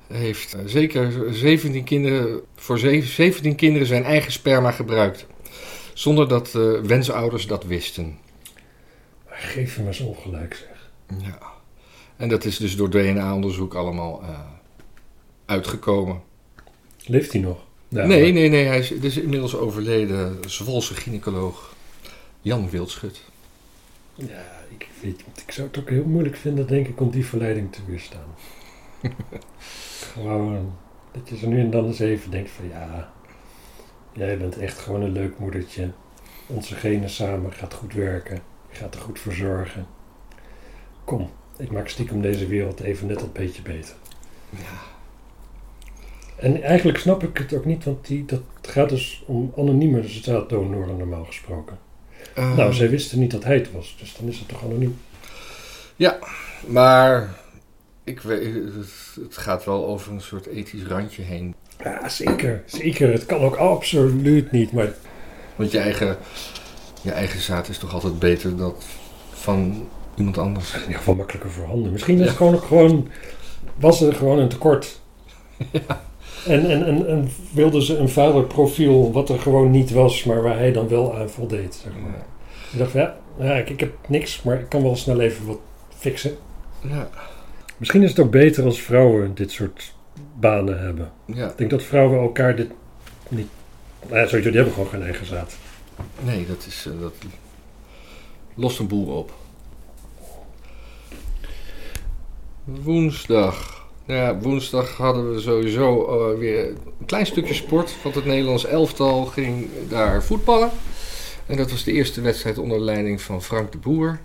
heeft 0.06 0.54
eh, 0.54 0.60
zeker 0.66 1.34
17 1.34 1.84
kinderen, 1.84 2.40
voor 2.56 2.78
ze- 2.78 3.02
17 3.02 3.54
kinderen 3.54 3.86
zijn 3.86 4.04
eigen 4.04 4.32
sperma 4.32 4.70
gebruikt. 4.70 5.26
Zonder 5.94 6.28
dat 6.28 6.52
wensouders 6.82 7.46
dat 7.46 7.64
wisten. 7.64 8.18
Geef 9.36 9.76
hem 9.76 9.86
eens 9.86 10.00
ongelijk 10.00 10.54
zeg. 10.54 10.90
Ja. 11.18 11.38
En 12.16 12.28
dat 12.28 12.44
is 12.44 12.56
dus 12.56 12.76
door 12.76 12.90
DNA-onderzoek 12.90 13.74
allemaal 13.74 14.22
eh, 14.22 14.40
uitgekomen. 15.46 16.22
Leeft 17.06 17.32
hij 17.32 17.40
nog? 17.40 17.58
Ja, 17.88 18.06
nee, 18.06 18.22
maar- 18.22 18.32
nee, 18.32 18.48
nee. 18.48 18.64
Hij 18.66 18.78
is, 18.78 18.90
is 18.90 19.16
inmiddels 19.16 19.56
overleden 19.56 20.38
Zwolse 20.46 20.94
gynaecoloog 20.94 21.74
Jan 22.40 22.70
Wildschut. 22.70 23.22
Ja, 24.14 24.42
ik 24.68 24.88
weet. 25.00 25.24
Ik 25.46 25.52
zou 25.52 25.66
het 25.66 25.78
ook 25.78 25.88
heel 25.90 26.04
moeilijk 26.04 26.36
vinden, 26.36 26.66
denk 26.66 26.88
ik, 26.88 27.00
om 27.00 27.10
die 27.10 27.26
verleiding 27.26 27.72
te 27.72 27.80
weerstaan. 27.86 28.34
gewoon 30.12 30.76
dat 31.12 31.28
je 31.28 31.36
zo 31.36 31.48
nu 31.48 31.60
en 31.60 31.70
dan 31.70 31.86
eens 31.86 31.98
even 31.98 32.30
denkt 32.30 32.50
van 32.50 32.68
ja, 32.68 33.12
jij 34.12 34.38
bent 34.38 34.58
echt 34.58 34.78
gewoon 34.78 35.02
een 35.02 35.12
leuk 35.12 35.38
moedertje. 35.38 35.90
Onze 36.46 36.74
genen 36.74 37.10
samen 37.10 37.52
gaat 37.52 37.74
goed 37.74 37.92
werken. 37.92 38.42
Gaat 38.74 38.94
er 38.94 39.00
goed 39.00 39.18
voor 39.18 39.32
zorgen. 39.32 39.86
Kom, 41.04 41.30
ik 41.56 41.70
maak 41.70 41.88
stiekem 41.88 42.20
deze 42.20 42.46
wereld 42.46 42.80
even 42.80 43.06
net 43.06 43.20
een 43.20 43.32
beetje 43.32 43.62
beter. 43.62 43.94
Ja. 44.50 44.92
En 46.36 46.62
eigenlijk 46.62 46.98
snap 46.98 47.22
ik 47.22 47.38
het 47.38 47.54
ook 47.54 47.64
niet, 47.64 47.84
want 47.84 48.06
die, 48.06 48.24
dat 48.24 48.40
gaat 48.62 48.88
dus 48.88 49.22
om 49.26 49.52
anonieme 49.56 50.08
zaaddonoren 50.08 50.96
normaal 50.96 51.24
gesproken. 51.24 51.78
Eh, 52.34 52.56
Nou, 52.56 52.72
zij 52.72 52.90
wisten 52.90 53.18
niet 53.18 53.30
dat 53.30 53.44
hij 53.44 53.54
het 53.54 53.72
was, 53.72 53.96
dus 53.98 54.16
dan 54.16 54.28
is 54.28 54.38
het 54.38 54.48
toch 54.48 54.64
anoniem. 54.64 54.98
Maar 56.66 57.34
ik 58.04 58.20
weet, 58.20 58.54
het, 58.54 59.18
het 59.22 59.36
gaat 59.36 59.64
wel 59.64 59.86
over 59.86 60.12
een 60.12 60.20
soort 60.20 60.46
ethisch 60.46 60.84
randje 60.86 61.22
heen. 61.22 61.54
Ja, 61.82 62.08
zeker. 62.08 62.62
Zeker. 62.66 63.12
Het 63.12 63.26
kan 63.26 63.40
ook 63.40 63.56
absoluut 63.56 64.50
niet. 64.52 64.72
Maar 64.72 64.92
Want 65.56 65.70
je 65.70 65.78
eigen, 65.78 66.16
je 67.04 67.10
eigen 67.10 67.40
zaad 67.40 67.68
is 67.68 67.78
toch 67.78 67.94
altijd 67.94 68.18
beter 68.18 68.56
dan 68.56 68.74
van 69.32 69.88
iemand 70.14 70.38
anders. 70.38 70.74
ieder 70.80 70.94
geval 70.96 71.14
makkelijker 71.14 71.50
voorhanden. 71.50 71.92
Misschien 71.92 72.20
is 72.20 72.26
Ja. 72.26 72.32
gewoon 72.32 72.58
gewoon... 72.58 73.08
Was 73.76 74.00
er 74.00 74.14
gewoon 74.14 74.38
een 74.38 74.48
tekort. 74.48 75.00
En, 76.46 76.70
en, 76.70 76.86
en, 76.86 77.06
en 77.08 77.28
wilden 77.52 77.82
ze 77.82 77.96
een 77.96 78.08
vaderprofiel 78.08 79.12
wat 79.12 79.28
er 79.28 79.38
gewoon 79.38 79.70
niet 79.70 79.90
was, 79.90 80.24
maar 80.24 80.42
waar 80.42 80.56
hij 80.58 80.72
dan 80.72 80.88
wel 80.88 81.16
aan 81.16 81.30
voldeed. 81.30 81.74
Zeg 81.74 81.92
maar. 82.02 82.10
Ja. 82.10 82.24
Ik 82.72 82.78
dacht, 82.78 82.92
ja, 82.92 83.16
ja 83.38 83.54
ik, 83.54 83.70
ik 83.70 83.80
heb 83.80 83.92
niks, 84.08 84.42
maar 84.42 84.60
ik 84.60 84.68
kan 84.68 84.82
wel 84.82 84.96
snel 84.96 85.20
even 85.20 85.46
wat 85.46 85.58
fixen. 85.98 86.36
Ja. 86.80 87.08
Misschien 87.76 88.02
is 88.02 88.10
het 88.10 88.18
ook 88.18 88.30
beter 88.30 88.64
als 88.64 88.80
vrouwen 88.80 89.34
dit 89.34 89.50
soort 89.50 89.94
banen 90.40 90.80
hebben. 90.80 91.10
ja. 91.26 91.48
Ik 91.48 91.58
denk 91.58 91.70
dat 91.70 91.82
vrouwen 91.82 92.20
elkaar 92.20 92.56
dit 92.56 92.70
niet... 93.28 93.48
Nou 94.08 94.20
ja, 94.20 94.26
sowieso, 94.26 94.48
die 94.48 94.56
hebben 94.58 94.74
gewoon 94.74 94.90
geen 94.90 95.02
eigen 95.02 95.26
zaad. 95.26 95.56
Nee, 96.20 96.46
dat 96.46 96.66
is... 96.66 96.86
eh, 96.86 97.00
dat 97.00 97.14
lost 98.54 98.78
een 98.78 98.86
boel 98.88 99.06
op. 99.06 99.32
Woensdag. 102.64 103.86
Ja, 104.06 104.38
woensdag 104.38 104.96
hadden 104.96 105.34
we 105.34 105.40
sowieso 105.40 106.06
eh, 106.06 106.38
weer 106.38 106.68
een 106.68 107.06
klein 107.06 107.26
stukje 107.26 107.54
sport. 107.54 107.96
Want 108.02 108.14
het 108.14 108.24
Nederlands 108.24 108.64
elftal 108.64 109.24
ging 109.24 109.68
daar 109.88 110.22
voetballen. 110.22 110.70
En 111.46 111.56
dat 111.56 111.70
was 111.70 111.84
de 111.84 111.92
eerste 111.92 112.20
wedstrijd 112.20 112.58
onder 112.58 112.80
leiding 112.80 113.20
van 113.20 113.42
Frank 113.42 113.72
de 113.72 113.78
Boer. 113.78 114.20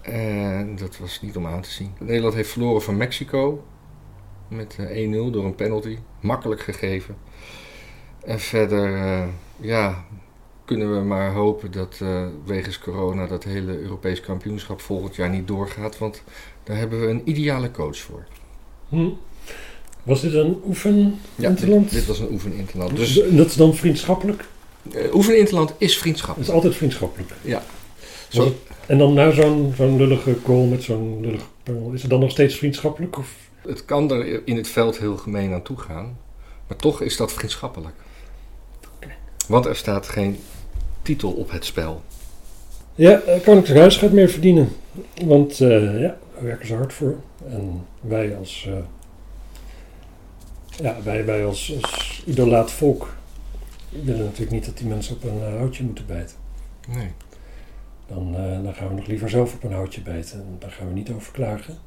En 0.00 0.76
dat 0.76 0.98
was 0.98 1.20
niet 1.22 1.36
om 1.36 1.46
aan 1.46 1.60
te 1.60 1.70
zien. 1.70 1.92
Nederland 1.98 2.34
heeft 2.34 2.50
verloren 2.50 2.82
van 2.82 2.96
Mexico. 2.96 3.64
Met 4.48 4.76
eh, 4.78 5.08
1-0 5.08 5.30
door 5.30 5.44
een 5.44 5.54
penalty. 5.54 5.98
Makkelijk 6.20 6.60
gegeven. 6.60 7.16
En 8.24 8.40
verder, 8.40 8.94
eh, 8.94 9.26
ja, 9.56 10.04
kunnen 10.76 10.94
we 10.98 11.04
maar 11.04 11.32
hopen 11.32 11.70
dat 11.70 11.98
eh, 12.02 12.26
wegens 12.44 12.78
corona 12.78 13.26
dat 13.26 13.44
hele 13.44 13.78
Europees 13.78 14.20
kampioenschap 14.20 14.80
volgend 14.80 15.16
jaar 15.16 15.28
niet 15.30 15.48
doorgaat. 15.48 15.98
Want 15.98 16.22
daar 16.64 16.76
hebben 16.76 17.00
we 17.00 17.06
een 17.06 17.22
ideale 17.24 17.70
coach 17.70 17.96
voor. 17.98 18.26
Hm. 18.88 19.08
Was 20.02 20.20
dit 20.20 20.32
een 20.34 20.60
oefen 20.66 21.18
Ja, 21.34 21.48
interland? 21.48 21.82
dit, 21.84 21.92
dit 21.92 22.06
was 22.06 22.18
een 22.18 22.30
oefeninterland. 22.32 22.96
Dus 22.96 23.14
Dus 23.14 23.36
dat 23.36 23.46
is 23.46 23.54
dan 23.54 23.74
vriendschappelijk? 23.74 24.44
uh, 24.92 25.14
oefeninterland 25.14 25.72
is 25.78 25.98
vriendschap. 25.98 26.36
Dat 26.36 26.44
is 26.44 26.50
altijd 26.50 26.74
vriendschappelijk. 26.76 27.30
Ja. 27.42 27.62
Zo, 28.28 28.44
het- 28.44 28.54
en 28.86 28.98
dan 28.98 29.14
na 29.14 29.30
zo'n 29.30 29.72
zo'n 29.76 29.96
lullige 29.96 30.36
goal 30.44 30.66
met 30.66 30.82
zo'n 30.82 31.20
lullig... 31.20 31.42
Is 31.92 32.00
het 32.00 32.10
dan 32.10 32.20
nog 32.20 32.30
steeds 32.30 32.54
vriendschappelijk? 32.56 33.18
Of? 33.18 33.34
het 33.66 33.84
kan 33.84 34.10
er 34.10 34.46
in 34.46 34.56
het 34.56 34.68
veld 34.68 34.98
heel 34.98 35.16
gemeen 35.16 35.52
aan 35.52 35.62
toe 35.62 35.76
gaan. 35.78 36.18
Maar 36.66 36.76
toch 36.76 37.00
is 37.02 37.16
dat 37.16 37.32
vriendschappelijk. 37.32 37.94
Want 39.48 39.66
er 39.66 39.76
staat 39.76 40.08
geen 40.08 40.38
titel 41.10 41.32
op 41.32 41.50
het 41.50 41.64
spel. 41.64 42.02
Ja, 42.94 43.20
eh, 43.20 43.42
Koninklijk 43.42 43.78
Huis 43.80 43.96
gaat 43.96 44.12
meer 44.12 44.28
verdienen. 44.28 44.68
Want 45.24 45.60
eh, 45.60 46.00
ja, 46.00 46.16
daar 46.34 46.42
werken 46.44 46.66
ze 46.66 46.74
hard 46.74 46.92
voor. 46.92 47.16
En 47.48 47.86
wij 48.00 48.36
als, 48.36 48.66
eh, 48.68 48.74
ja, 50.84 50.96
wij, 51.02 51.24
wij 51.24 51.44
als, 51.44 51.72
als 51.82 52.22
idolaat 52.26 52.70
volk 52.70 53.14
willen 53.88 54.24
natuurlijk 54.24 54.50
niet 54.50 54.64
dat 54.64 54.78
die 54.78 54.86
mensen 54.86 55.14
op 55.16 55.24
een 55.24 55.40
houtje 55.58 55.84
moeten 55.84 56.06
bijten. 56.06 56.36
Nee. 56.88 57.10
Dan, 58.06 58.36
eh, 58.36 58.62
dan 58.62 58.74
gaan 58.74 58.88
we 58.88 58.94
nog 58.94 59.06
liever 59.06 59.30
zelf 59.30 59.54
op 59.54 59.64
een 59.64 59.72
houtje 59.72 60.00
bijten. 60.00 60.38
En 60.40 60.56
daar 60.58 60.70
gaan 60.70 60.86
we 60.88 60.92
niet 60.94 61.10
over 61.10 61.32
klagen. 61.32 61.78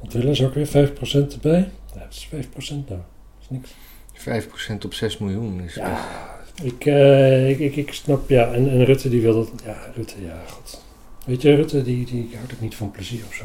Want 0.00 0.12
willen 0.12 0.36
ze 0.36 0.46
ook 0.46 0.54
weer 0.54 0.66
5% 0.66 1.32
erbij? 1.32 1.70
Ja, 1.94 2.00
dat 2.00 2.10
is 2.10 2.28
5% 2.30 2.88
nou. 2.88 3.00
Dat 3.00 3.40
is 3.40 3.48
niks. 3.48 3.70
5% 4.12 4.84
op 4.84 4.94
6 4.94 5.18
miljoen 5.18 5.56
is 5.60 5.64
best- 5.64 5.76
Ja, 5.76 6.31
ik, 6.62 6.84
eh, 6.86 7.50
ik, 7.50 7.58
ik, 7.58 7.76
ik 7.76 7.92
snap, 7.92 8.28
ja. 8.28 8.52
En, 8.52 8.70
en 8.70 8.84
Rutte 8.84 9.08
die 9.08 9.20
wil 9.22 9.34
dat. 9.34 9.50
Ja, 9.64 9.76
Rutte, 9.94 10.22
ja, 10.24 10.42
god. 10.48 10.84
Weet 11.26 11.42
je, 11.42 11.54
Rutte 11.54 11.82
die, 11.82 12.04
die 12.06 12.30
houdt 12.36 12.52
ook 12.52 12.60
niet 12.60 12.74
van 12.74 12.90
plezier 12.90 13.24
of 13.28 13.34
zo. 13.34 13.44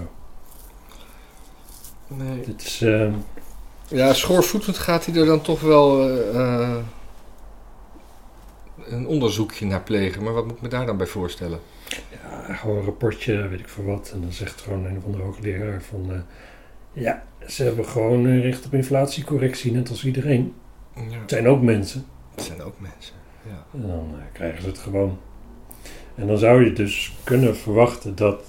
Nee. 2.07 2.41
Dit 2.45 2.61
is. 2.61 2.81
eh, 2.81 3.13
Ja, 3.87 4.13
schoorvoetend 4.13 4.77
gaat 4.77 5.05
hij 5.05 5.15
er 5.15 5.25
dan 5.25 5.41
toch 5.41 5.61
wel 5.61 6.09
eh, 6.09 6.35
eh, 6.35 6.75
een 8.85 9.07
onderzoekje 9.07 9.65
naar 9.65 9.81
plegen. 9.81 10.23
Maar 10.23 10.33
wat 10.33 10.45
moet 10.45 10.55
ik 10.55 10.61
me 10.61 10.67
daar 10.67 10.85
dan 10.85 10.97
bij 10.97 11.07
voorstellen? 11.07 11.59
ja, 12.11 12.53
gewoon 12.53 12.77
een 12.77 12.83
rapportje, 12.83 13.47
weet 13.47 13.59
ik 13.59 13.69
veel 13.69 13.83
wat. 13.83 14.11
En 14.13 14.21
dan 14.21 14.31
zegt 14.31 14.61
gewoon 14.61 14.85
een 14.85 15.01
van 15.01 15.11
de 15.11 15.17
hoogleraar 15.17 15.81
van. 15.81 16.11
eh, 16.13 16.19
ja, 17.03 17.23
ze 17.47 17.63
hebben 17.63 17.85
gewoon 17.85 18.25
een 18.25 18.41
recht 18.41 18.65
op 18.65 18.73
inflatiecorrectie, 18.73 19.71
net 19.71 19.89
als 19.89 20.05
iedereen. 20.05 20.53
Ja, 20.95 21.01
Het 21.19 21.29
zijn 21.29 21.47
ook 21.47 21.61
mensen. 21.61 22.05
Het 22.37 22.45
zijn 22.45 22.61
ook 22.61 22.79
mensen. 22.79 23.15
Ja. 23.45 23.65
En 23.73 23.87
dan 23.87 24.07
eh, 24.13 24.23
krijgen 24.31 24.61
ze 24.61 24.67
het 24.67 24.77
gewoon. 24.77 25.19
En 26.15 26.27
dan 26.27 26.37
zou 26.37 26.65
je 26.65 26.73
dus 26.73 27.15
kunnen 27.23 27.55
verwachten 27.57 28.15
dat. 28.15 28.43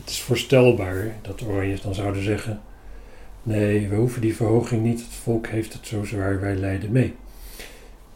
Het 0.00 0.10
is 0.10 0.20
voorstelbaar 0.22 1.14
dat 1.22 1.38
de 1.38 1.46
Oranjes 1.46 1.82
dan 1.82 1.94
zouden 1.94 2.22
zeggen. 2.22 2.60
Nee, 3.42 3.88
we 3.88 3.96
hoeven 3.96 4.20
die 4.20 4.36
verhoging 4.36 4.82
niet. 4.82 5.00
Het 5.00 5.14
volk 5.22 5.46
heeft 5.46 5.72
het 5.72 5.86
zo 5.86 6.04
zwaar, 6.04 6.40
wij 6.40 6.54
lijden 6.54 6.92
mee. 6.92 7.14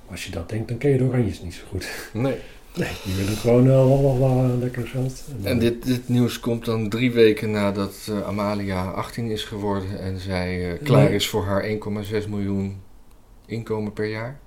Maar 0.02 0.10
als 0.10 0.24
je 0.24 0.30
dat 0.30 0.48
denkt, 0.48 0.68
dan 0.68 0.78
ken 0.78 0.90
je 0.90 0.98
de 0.98 1.04
Oranjes 1.04 1.42
niet 1.42 1.54
zo 1.54 1.62
goed. 1.68 2.10
Nee. 2.12 2.36
Nee, 2.76 2.88
die 3.04 3.14
willen 3.14 3.36
gewoon 3.36 3.66
eh, 3.66 3.72
lalala, 4.02 4.54
lekker 4.56 4.86
geld. 4.86 5.24
En 5.42 5.58
dit, 5.58 5.84
dit 5.84 6.08
nieuws 6.08 6.40
komt 6.40 6.64
dan 6.64 6.88
drie 6.88 7.12
weken 7.12 7.50
nadat 7.50 7.94
eh, 8.08 8.26
Amalia 8.26 8.90
18 8.90 9.30
is 9.30 9.44
geworden 9.44 9.98
en 10.00 10.18
zij 10.18 10.72
eh, 10.72 10.82
klaar 10.82 11.04
Nee. 11.04 11.14
is 11.14 11.28
voor 11.28 11.44
haar 11.44 11.64
1,6 11.64 12.28
miljoen 12.28 12.80
inkomen 13.46 13.92
per 13.92 14.06
jaar. 14.06 14.40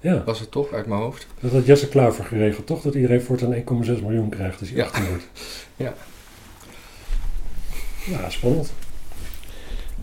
Ja, 0.00 0.22
Was 0.24 0.40
het 0.40 0.50
toch 0.50 0.72
uit 0.72 0.86
mijn 0.86 1.00
hoofd? 1.00 1.26
dat 1.40 1.52
had 1.52 1.66
Jesse 1.66 1.88
Klaver 1.88 2.24
geregeld, 2.24 2.66
toch? 2.66 2.82
Dat 2.82 2.94
iedereen 2.94 3.22
voortaan 3.22 3.54
1,6 3.54 3.62
miljoen 4.02 4.28
krijgt 4.28 4.60
als 4.60 4.68
hij 4.68 4.78
Ja. 4.78 4.84
18 4.84 5.08
wordt. 5.08 5.28
Ja. 5.76 5.94
Ja, 8.06 8.30
spannend. 8.30 8.72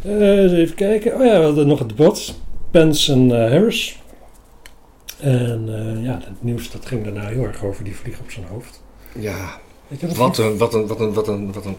Eh, 0.01 0.37
eens 0.41 0.51
even 0.51 0.75
kijken. 0.75 1.13
Oh 1.15 1.25
ja, 1.25 1.39
we 1.39 1.45
hadden 1.45 1.67
nog 1.67 1.79
het 1.79 1.89
debat. 1.89 2.35
Pence 2.71 3.11
en 3.11 3.31
eh, 3.43 3.51
Harris. 3.51 4.01
En 5.19 5.63
eh, 5.67 6.03
ja, 6.03 6.13
het 6.23 6.43
nieuws 6.43 6.71
dat 6.71 6.85
ging 6.85 7.03
daarna 7.03 7.27
heel 7.27 7.43
erg 7.43 7.63
over 7.63 7.83
die 7.83 7.95
vlieg 7.95 8.19
op 8.19 8.31
zijn 8.31 8.45
hoofd. 8.45 8.81
Ja, 9.19 9.59
Weet 9.87 9.99
je, 9.99 10.07
dat 10.07 10.15
wat 10.15 10.37
een, 10.37 10.57
wat 10.57 10.73
een, 10.73 10.87
wat 10.87 10.99
een, 10.99 11.13
wat 11.13 11.27
een, 11.27 11.53
wat 11.53 11.65
een 11.65 11.77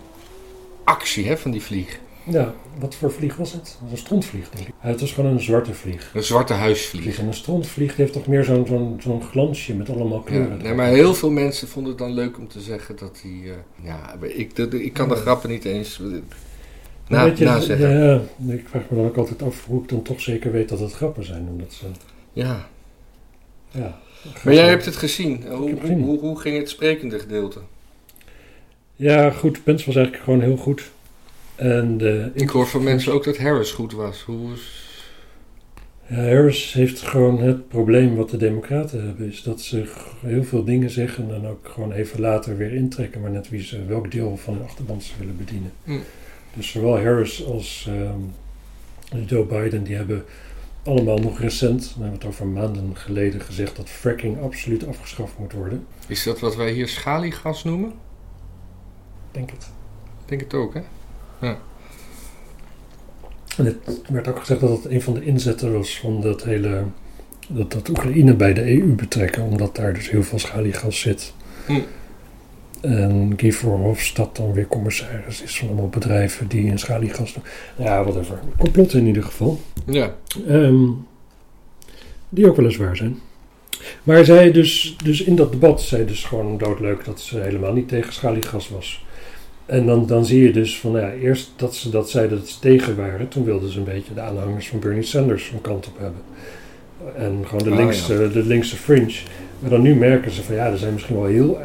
actie 0.84 1.26
hè, 1.26 1.36
van 1.38 1.50
die 1.50 1.62
vlieg. 1.62 1.98
Ja, 2.26 2.54
wat 2.78 2.94
voor 2.94 3.12
vlieg 3.12 3.36
was 3.36 3.52
het? 3.52 3.64
Dat 3.64 3.76
was 3.82 3.90
een 3.90 3.96
strontvlieg, 3.98 4.50
denk 4.50 4.68
ik. 4.68 4.74
Het 4.78 5.00
was 5.00 5.12
gewoon 5.12 5.32
een 5.32 5.40
zwarte 5.40 5.74
vlieg. 5.74 6.10
Een 6.14 6.22
zwarte 6.22 6.52
Vlieg. 6.52 6.64
huisvlieg. 6.64 7.18
En 7.18 7.26
een 7.26 7.34
strontvlieg 7.34 7.88
die 7.88 8.00
heeft 8.04 8.12
toch 8.12 8.26
meer 8.26 8.44
zo'n 8.44 8.66
zo'n 8.66 8.96
zo'n 9.02 9.22
glansje 9.22 9.74
met 9.74 9.90
allemaal 9.90 10.18
Ja, 10.18 10.24
kleuren. 10.24 10.62
nee, 10.62 10.74
maar 10.74 10.88
heel 10.88 11.14
veel 11.14 11.30
mensen 11.30 11.68
vonden 11.68 11.90
het 11.92 12.00
dan 12.00 12.12
leuk 12.12 12.38
om 12.38 12.48
te 12.48 12.60
zeggen 12.60 12.96
dat 12.96 13.18
hij... 13.22 13.50
eh, 13.50 13.86
ja, 13.86 14.14
ik, 14.20 14.58
ik 14.58 14.92
kan 14.92 15.08
de 15.08 15.14
grappen 15.14 15.50
niet 15.50 15.64
eens 15.64 16.00
eh, 16.00 16.06
Maar 16.06 16.20
na, 17.08 17.24
weet 17.24 17.38
je, 17.38 17.44
nazeggen. 17.44 17.90
Ja, 17.90 18.20
ik 18.54 18.68
vraag 18.68 18.82
me 18.90 18.96
dan 18.96 19.06
ook 19.06 19.16
altijd 19.16 19.42
af 19.42 19.64
hoe 19.66 19.82
ik 19.82 19.88
dan 19.88 20.02
toch 20.02 20.20
zeker 20.20 20.52
weet 20.52 20.68
dat 20.68 20.80
het 20.80 20.92
grappen 20.92 21.24
zijn. 21.24 21.48
Omdat 21.48 21.72
ze, 21.72 21.86
Ja. 22.32 22.68
ja. 23.70 23.98
Maar 24.44 24.54
jij 24.54 24.68
hebt 24.68 24.84
het 24.84 24.96
gezien. 24.96 25.44
Hoe, 25.48 25.56
hoe, 25.70 25.80
gezien. 25.80 26.02
hoe, 26.02 26.18
hoe 26.18 26.40
ging 26.40 26.58
het 26.58 26.68
sprekende 26.68 27.18
gedeelte? 27.18 27.60
Ja, 28.96 29.30
goed. 29.30 29.64
Pence 29.64 29.86
was 29.86 29.94
eigenlijk 29.96 30.24
gewoon 30.24 30.40
heel 30.40 30.56
goed. 30.56 30.90
En 31.56 32.00
Ik 32.34 32.48
hoor 32.48 32.66
van 32.66 32.82
mensen 32.82 33.12
ook 33.12 33.24
dat 33.24 33.38
Harris 33.38 33.72
goed 33.72 33.92
was. 33.92 34.22
Hoe 34.22 34.52
is... 34.52 34.82
Ja, 36.06 36.16
Harris 36.16 36.72
heeft 36.72 37.00
gewoon 37.00 37.40
het 37.40 37.68
probleem 37.68 38.16
wat 38.16 38.30
de 38.30 38.36
Democraten 38.36 39.06
hebben, 39.06 39.26
is 39.26 39.42
dat 39.42 39.60
ze 39.60 39.84
heel 40.20 40.44
veel 40.44 40.64
dingen 40.64 40.90
zeggen 40.90 41.34
en 41.34 41.46
ook 41.46 41.68
gewoon 41.68 41.92
even 41.92 42.20
later 42.20 42.56
weer 42.56 42.72
intrekken, 42.72 43.20
maar 43.20 43.30
net 43.30 43.48
wie 43.48 43.62
ze 43.62 43.84
welk 43.84 44.10
deel 44.10 44.36
van 44.36 44.54
de 44.54 44.64
achterban 44.64 45.00
ze 45.00 45.12
willen 45.18 45.36
bedienen. 45.36 45.72
Hm. 45.84 45.98
Dus 46.56 46.70
zowel 46.70 46.96
Harris 46.96 47.44
als 47.44 47.88
ehm, 47.88 49.24
Joe 49.26 49.44
Biden, 49.46 49.84
die 49.84 49.96
hebben 49.96 50.24
allemaal 50.82 51.18
nog 51.18 51.40
recent, 51.40 51.80
dan 51.80 52.02
hebben 52.02 52.20
we 52.20 52.26
het 52.26 52.34
over 52.34 52.46
maanden 52.46 52.96
geleden, 52.96 53.40
gezegd 53.40 53.76
dat 53.76 53.88
fracking 53.88 54.40
absoluut 54.42 54.86
afgeschaft 54.86 55.38
moet 55.38 55.52
worden. 55.52 55.86
Is 56.06 56.22
dat 56.22 56.40
wat 56.40 56.56
wij 56.56 56.72
hier 56.72 56.88
schaliegas 56.88 57.64
noemen? 57.64 57.88
Ik 57.88 57.94
denk 59.30 59.50
het. 59.50 59.62
Ik 60.22 60.28
denk 60.28 60.40
het 60.40 60.54
ook, 60.54 60.74
hè? 60.74 60.80
En 63.56 63.64
het 63.64 64.00
werd 64.08 64.28
ook 64.28 64.38
gezegd 64.38 64.60
dat 64.60 64.70
het 64.70 64.92
een 64.92 65.02
van 65.02 65.14
de 65.14 65.24
inzetten 65.24 65.72
was 65.72 65.98
van 65.98 66.20
dat 66.20 66.44
hele. 66.44 66.82
dat, 67.48 67.72
dat 67.72 67.88
Oekraïne 67.88 68.34
bij 68.34 68.54
de 68.54 68.80
EU 68.80 68.94
betrekken, 68.94 69.42
omdat 69.42 69.76
daar 69.76 69.94
dus 69.94 70.10
heel 70.10 70.22
veel 70.22 70.38
schaliegas 70.38 71.00
zit. 71.00 71.32
Hm. 71.66 71.80
En 72.80 73.32
Guy 73.36 73.52
Verhofstadt 73.52 74.36
dan 74.36 74.52
weer 74.52 74.66
commissaris 74.66 75.42
is 75.42 75.58
van 75.58 75.68
allemaal 75.68 75.88
bedrijven 75.88 76.48
die 76.48 76.66
in 76.66 76.78
schaliegas 76.78 77.32
doen. 77.34 77.42
Ja, 77.76 78.02
whatever. 78.02 78.38
Complot 78.58 78.94
in 78.94 79.06
ieder 79.06 79.22
geval. 79.22 79.60
Ja. 79.86 80.14
Ehm, 80.48 80.88
die 82.28 82.48
ook 82.48 82.56
wel 82.56 82.64
eens 82.64 82.76
waar 82.76 82.96
zijn. 82.96 83.18
Maar 84.02 84.24
zij 84.24 84.52
dus, 84.52 84.96
dus 85.04 85.22
in 85.22 85.36
dat 85.36 85.52
debat 85.52 85.82
zei 85.82 86.06
dus 86.06 86.24
gewoon 86.24 86.58
doodleuk 86.58 87.04
dat 87.04 87.20
ze 87.20 87.38
helemaal 87.38 87.72
niet 87.72 87.88
tegen 87.88 88.12
schaliegas 88.12 88.68
was. 88.68 89.04
En 89.66 89.86
dan, 89.86 90.06
dan 90.06 90.24
zie 90.24 90.42
je 90.42 90.52
dus 90.52 90.78
van 90.80 90.92
ja, 90.92 91.12
eerst 91.12 91.52
dat 91.56 91.74
ze 91.74 91.90
dat 91.90 92.10
zeiden 92.10 92.38
dat 92.38 92.48
ze 92.48 92.58
tegen 92.58 92.96
waren. 92.96 93.28
Toen 93.28 93.44
wilden 93.44 93.70
ze 93.70 93.78
een 93.78 93.84
beetje 93.84 94.14
de 94.14 94.20
aanhangers 94.20 94.68
van 94.68 94.78
Bernie 94.78 95.02
Sanders 95.02 95.46
van 95.46 95.60
kant 95.60 95.86
op 95.86 95.98
hebben. 95.98 96.20
En 97.16 97.44
gewoon 97.46 97.64
de 97.64 97.70
Ah, 97.70 97.76
linkse, 97.76 98.30
de 98.32 98.44
linkse 98.44 98.76
fringe. 98.76 99.14
Maar 99.58 99.70
dan 99.70 99.82
nu 99.82 99.94
merken 99.94 100.30
ze 100.30 100.42
van 100.42 100.54
ja, 100.54 100.66
er 100.66 100.78
zijn 100.78 100.92
misschien 100.92 101.16
wel 101.16 101.24
heel, 101.24 101.58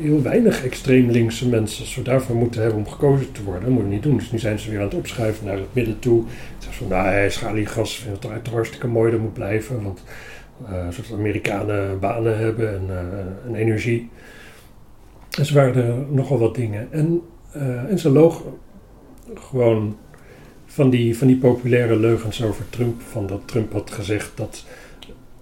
heel 0.00 0.22
weinig 0.22 0.64
extreem 0.64 1.10
linkse 1.10 1.48
mensen 1.48 1.86
zo 1.86 2.02
daarvoor 2.02 2.36
moeten 2.36 2.60
hebben 2.60 2.78
om 2.78 2.88
gekozen 2.88 3.32
te 3.32 3.42
worden. 3.42 3.62
Dat 3.62 3.70
moet 3.70 3.82
je 3.82 3.88
niet 3.88 4.02
doen. 4.02 4.16
Dus 4.16 4.30
nu 4.32 4.38
zijn 4.38 4.58
ze 4.58 4.70
weer 4.70 4.78
aan 4.78 4.84
het 4.84 4.94
opschuiven 4.94 5.46
naar 5.46 5.56
het 5.56 5.74
midden 5.74 5.98
toe. 5.98 6.24
Ze 6.58 6.72
van, 6.72 6.88
nou, 6.88 7.06
hij 7.06 7.30
schaliegas 7.30 7.96
vindt 7.96 8.22
het 8.22 8.44
toch 8.44 8.52
hartstikke 8.52 8.86
mooi, 8.86 9.10
dat 9.10 9.20
moet 9.20 9.32
blijven. 9.32 9.82
Want 9.82 10.02
uh, 10.62 10.88
zodat 10.90 11.12
Amerikanen 11.12 11.98
banen 11.98 12.38
hebben 12.38 12.74
en, 12.74 12.82
uh, 12.88 13.46
en 13.46 13.54
energie. 13.54 14.10
En 15.38 15.44
ze 15.44 15.54
waren 15.54 15.84
er 15.84 15.94
nogal 16.10 16.38
wat 16.38 16.54
dingen. 16.54 16.88
En, 16.92 17.22
en 17.88 17.98
ze 17.98 18.10
loog 18.10 18.42
gewoon 19.34 19.96
van 20.66 20.90
die, 20.90 21.18
van 21.18 21.26
die 21.26 21.36
populaire 21.36 21.96
leugens 21.96 22.44
over 22.44 22.68
Trump. 22.70 23.00
Van 23.00 23.26
dat 23.26 23.40
Trump 23.44 23.72
had 23.72 23.90
gezegd 23.90 24.32
dat 24.34 24.64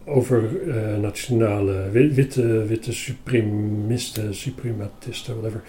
over 0.05 0.43
uh, 0.67 0.97
nationale 1.01 1.91
witte, 1.91 2.65
witte 2.65 2.93
supremisten, 2.93 4.35
suprematisten, 4.35 5.35
whatever. 5.35 5.63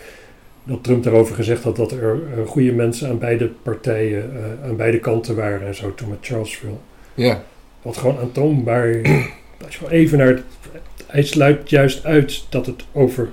Dat 0.63 0.83
Trump 0.83 1.03
daarover 1.03 1.35
gezegd 1.35 1.63
had 1.63 1.75
dat 1.75 1.91
er 1.91 2.15
uh, 2.15 2.45
goede 2.45 2.71
mensen 2.71 3.09
aan 3.09 3.19
beide 3.19 3.47
partijen, 3.47 4.31
uh, 4.33 4.69
aan 4.69 4.75
beide 4.75 4.99
kanten 4.99 5.35
waren 5.35 5.67
en 5.67 5.75
zo 5.75 5.93
toen 5.95 6.09
met 6.09 6.17
Charlesville. 6.21 6.77
Ja. 7.13 7.43
Wat 7.81 7.97
gewoon 7.97 8.17
aantoonbaar. 8.17 9.01
als 9.65 9.75
je 9.75 9.89
even 9.89 10.17
naar 10.17 10.27
het. 10.27 10.43
Hij 11.07 11.23
sluit 11.23 11.69
juist 11.69 12.05
uit 12.05 12.45
dat 12.49 12.65
het 12.65 12.85
over 12.91 13.29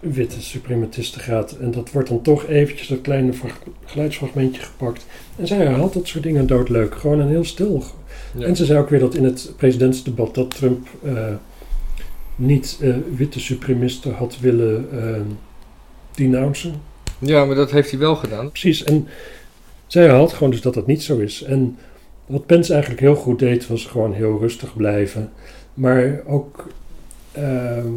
witte 0.00 0.42
suprematisten 0.42 1.20
gaat. 1.20 1.52
En 1.52 1.70
dat 1.70 1.92
wordt 1.92 2.08
dan 2.08 2.22
toch 2.22 2.46
eventjes 2.46 2.88
dat 2.88 3.00
kleine 3.00 3.32
geluidsfragmentje 3.84 4.62
gepakt. 4.62 5.06
En 5.36 5.46
zij 5.46 5.56
herhaalt 5.56 5.92
dat 5.92 6.06
soort 6.06 6.22
dingen 6.22 6.46
doodleuk. 6.46 6.94
Gewoon 6.94 7.20
een 7.20 7.28
heel 7.28 7.44
stil. 7.44 7.84
Ja. 8.34 8.46
En 8.46 8.56
ze 8.56 8.64
zei 8.64 8.78
ook 8.78 8.88
weer 8.88 9.00
dat 9.00 9.14
in 9.14 9.24
het 9.24 9.52
presidentsdebat 9.56 10.34
dat 10.34 10.56
Trump 10.56 10.88
uh, 11.04 11.34
niet 12.36 12.78
uh, 12.80 12.96
witte 13.14 13.40
supremisten 13.40 14.14
had 14.14 14.38
willen 14.40 14.88
uh, 14.92 15.20
denouncen. 16.14 16.74
Ja, 17.18 17.44
maar 17.44 17.56
dat 17.56 17.70
heeft 17.70 17.90
hij 17.90 17.98
wel 17.98 18.16
gedaan. 18.16 18.48
Precies. 18.50 18.84
En 18.84 19.08
zij 19.86 20.02
herhaalt 20.02 20.32
gewoon 20.32 20.50
dus 20.50 20.60
dat 20.60 20.74
dat 20.74 20.86
niet 20.86 21.02
zo 21.02 21.18
is. 21.18 21.42
En 21.42 21.78
wat 22.26 22.46
Pence 22.46 22.72
eigenlijk 22.72 23.02
heel 23.02 23.14
goed 23.14 23.38
deed, 23.38 23.66
was 23.66 23.84
gewoon 23.84 24.12
heel 24.12 24.38
rustig 24.38 24.76
blijven. 24.76 25.30
Maar 25.74 26.20
ook 26.26 26.68
ehm, 27.32 27.92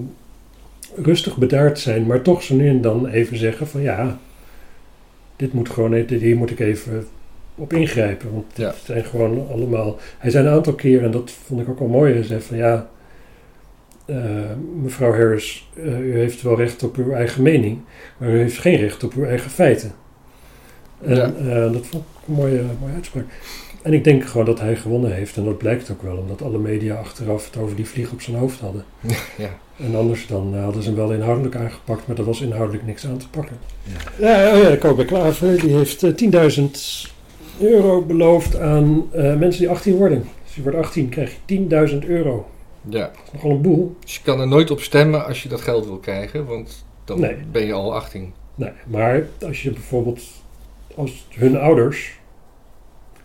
rustig 0.96 1.38
bedaard 1.38 1.80
zijn, 1.80 2.06
maar 2.06 2.22
toch 2.22 2.44
zo 2.44 2.56
nu 2.56 2.70
en 2.70 2.82
dan 2.82 3.08
even 3.08 3.38
zeggen 3.38 3.68
van 3.68 3.82
ja, 3.82 4.20
dit 5.36 5.54
moet 5.54 5.70
gewoon, 5.70 5.94
hier 5.94 6.38
moet 6.38 6.52
ik 6.52 6.60
even 6.60 7.08
op 7.56 7.74
ingrijpen. 7.74 8.34
Want 8.34 8.46
ja. 8.56 8.68
het 8.68 8.82
zijn 8.86 9.04
gewoon 9.06 9.48
allemaal. 9.52 9.98
Hij 10.18 10.32
zei 10.32 10.48
een 10.48 10.54
aantal 10.54 10.74
keren, 10.74 11.06
en 11.06 11.12
dat 11.12 11.32
vond 11.32 11.62
ik 11.62 11.70
ook 11.70 11.80
wel 11.80 11.88
mooi, 11.88 12.14
hij 12.14 12.24
zei 12.24 12.42
van 12.42 12.58
ja, 12.58 12.90
uh, 14.06 14.18
mevrouw 14.82 15.12
Harris, 15.12 15.70
uh, 15.78 16.00
u 16.00 16.18
heeft 16.18 16.42
wel 16.42 16.58
recht 16.58 16.84
op 16.84 16.96
uw 16.96 17.12
eigen 17.12 17.42
mening, 17.44 17.80
maar 18.18 18.30
u 18.30 18.38
heeft 18.38 18.58
geen 18.58 18.78
recht 18.78 19.04
op 19.04 19.14
uw 19.14 19.26
eigen 19.26 19.52
feiten. 19.52 19.92
En 21.02 21.16
Ja. 21.16 21.34
uh, 21.42 21.74
dat 21.74 21.86
vond 21.88 22.04
ik 22.04 22.28
een 22.28 22.34
mooie, 22.34 22.62
mooie 22.80 22.94
uitspraak. 22.94 23.26
En 23.82 23.94
ik 23.94 24.04
denk 24.04 24.26
gewoon 24.26 24.46
dat 24.46 24.60
hij 24.60 24.76
gewonnen 24.76 25.14
heeft. 25.14 25.38
En 25.38 25.44
dat 25.46 25.58
blijkt 25.58 25.92
ook 25.92 26.02
wel, 26.02 26.18
omdat 26.18 26.42
alle 26.42 26.58
media 26.58 26.96
achteraf 26.96 27.46
het 27.46 27.58
over 27.58 27.76
die 27.76 27.88
vlieg 27.88 28.12
op 28.12 28.22
zijn 28.22 28.38
hoofd 28.38 28.60
hadden. 28.60 28.86
Ja. 29.38 29.50
En 29.84 29.96
anders 29.96 30.28
dan 30.28 30.56
uh, 30.56 30.64
hadden 30.64 30.84
ze 30.84 30.90
hem 30.90 30.98
wel 30.98 31.12
inhoudelijk 31.14 31.56
aangepakt, 31.56 32.08
maar 32.08 32.18
er 32.18 32.24
was 32.24 32.42
inhoudelijk 32.42 32.86
niks 32.86 33.08
aan 33.08 33.18
te 33.18 33.30
pakken. 33.30 33.58
Ja, 34.20 34.42
ja, 34.42 34.56
ja 34.56 34.76
Kobe 34.76 35.06
Klaver 35.06 35.60
die 35.60 35.76
heeft 35.76 36.04
uh, 36.04 36.50
10.000 36.58 36.64
euro 37.60 38.02
beloofd 38.02 38.60
aan 38.60 39.10
uh, 39.16 39.36
mensen 39.36 39.62
die 39.62 39.70
18 39.70 39.96
worden. 39.96 40.24
Als 40.44 40.56
je 40.56 40.62
wordt 40.62 40.78
18 40.78 41.10
krijg 41.10 41.36
je 41.46 41.68
10.000 42.02 42.08
euro. 42.08 42.50
Ja. 42.90 43.00
Dat 43.00 43.12
is 43.26 43.32
nogal 43.34 43.52
een 43.52 43.62
boel. 43.62 43.96
Dus 44.00 44.16
je 44.16 44.22
kan 44.24 44.40
er 44.40 44.48
nooit 44.48 44.72
op 44.72 44.80
stemmen 44.80 45.26
als 45.26 45.44
je 45.44 45.50
dat 45.50 45.62
geld 45.62 45.86
wil 45.86 45.98
krijgen, 45.98 46.46
want 46.46 46.86
dan 47.06 47.20
Nee. 47.20 47.36
ben 47.52 47.66
je 47.66 47.74
al 47.74 47.96
18. 47.96 48.34
Nee, 48.56 48.72
maar 48.88 49.28
als 49.46 49.64
je 49.64 49.72
bijvoorbeeld, 49.72 50.22
als 50.96 51.28
hun 51.30 51.58
ouders, 51.58 52.20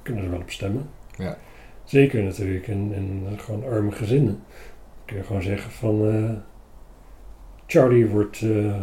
kunnen 0.03 0.25
er 0.25 0.31
wel 0.31 0.41
op 0.41 0.51
stemmen. 0.51 0.89
Ja. 1.19 1.39
Zeker 1.85 2.23
natuurlijk 2.23 2.67
in, 2.67 2.92
in 2.95 3.27
gewoon 3.37 3.64
arme 3.64 3.92
gezinnen. 3.92 4.42
Kun 5.07 5.16
je 5.16 5.23
gewoon 5.23 5.42
zeggen 5.42 5.71
van, 5.71 6.14
uh, 6.14 6.31
Charlie 7.66 8.07
wordt 8.07 8.40
uh, 8.40 8.75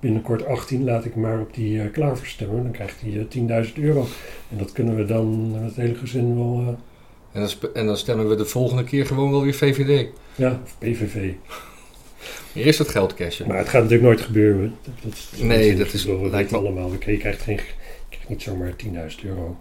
binnenkort 0.00 0.44
18, 0.46 0.84
laat 0.84 1.04
ik 1.04 1.14
maar 1.14 1.40
op 1.40 1.54
die 1.54 1.72
uh, 1.84 1.92
klaver 1.92 2.26
stemmen. 2.26 2.62
Dan 2.62 2.72
krijgt 2.72 3.00
hij 3.00 3.26
10.000 3.66 3.72
euro. 3.74 4.06
En 4.50 4.58
dat 4.58 4.72
kunnen 4.72 4.96
we 4.96 5.04
dan 5.04 5.50
met 5.52 5.62
het 5.62 5.76
hele 5.76 5.94
gezin 5.94 6.34
wel, 6.36 6.78
En 7.32 7.40
dan, 7.40 7.50
en 7.74 7.86
dan 7.86 7.96
stemmen 7.96 8.28
we 8.28 8.34
de 8.34 8.44
volgende 8.44 8.84
keer 8.84 9.06
gewoon 9.06 9.30
wel 9.30 9.42
weer 9.42 9.54
VVD. 9.54 10.08
ja, 10.34 10.60
of 10.64 10.76
PVV. 10.78 11.32
Eerst 12.54 12.78
het 12.78 12.88
geld 12.88 13.14
cashen. 13.14 13.48
Maar 13.48 13.56
het 13.58 13.66
gaat 13.68 13.82
natuurlijk 13.82 14.02
nooit 14.08 14.20
gebeuren. 14.20 14.74
Dat, 14.84 14.94
dat, 15.02 15.12
is- 15.12 15.40
Nee, 15.42 15.76
dat 15.76 15.92
is- 15.92 16.04
we 16.04 16.12
weten 16.12 16.30
lijkt 16.30 16.50
me- 16.50 16.56
allemaal. 16.56 16.90
Je 16.92 17.16
krijgt, 17.16 17.42
geen, 17.42 17.56
je 17.56 17.62
krijgt 18.08 18.28
niet 18.28 18.42
zomaar 18.42 18.72
10.000 18.76 19.24
euro. 19.24 19.56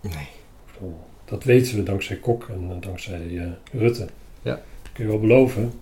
Nee. 0.00 0.28
Dat 1.24 1.44
weten 1.44 1.76
we 1.76 1.82
dankzij 1.82 2.16
Kok 2.16 2.48
en 2.48 2.70
eh, 2.70 2.76
dankzij 2.80 3.38
eh, 3.38 3.80
Rutte. 3.80 4.06
Ja. 4.42 4.60
Kun 4.94 5.04
je 5.04 5.10
wel 5.10 5.20
beloven. 5.20 5.72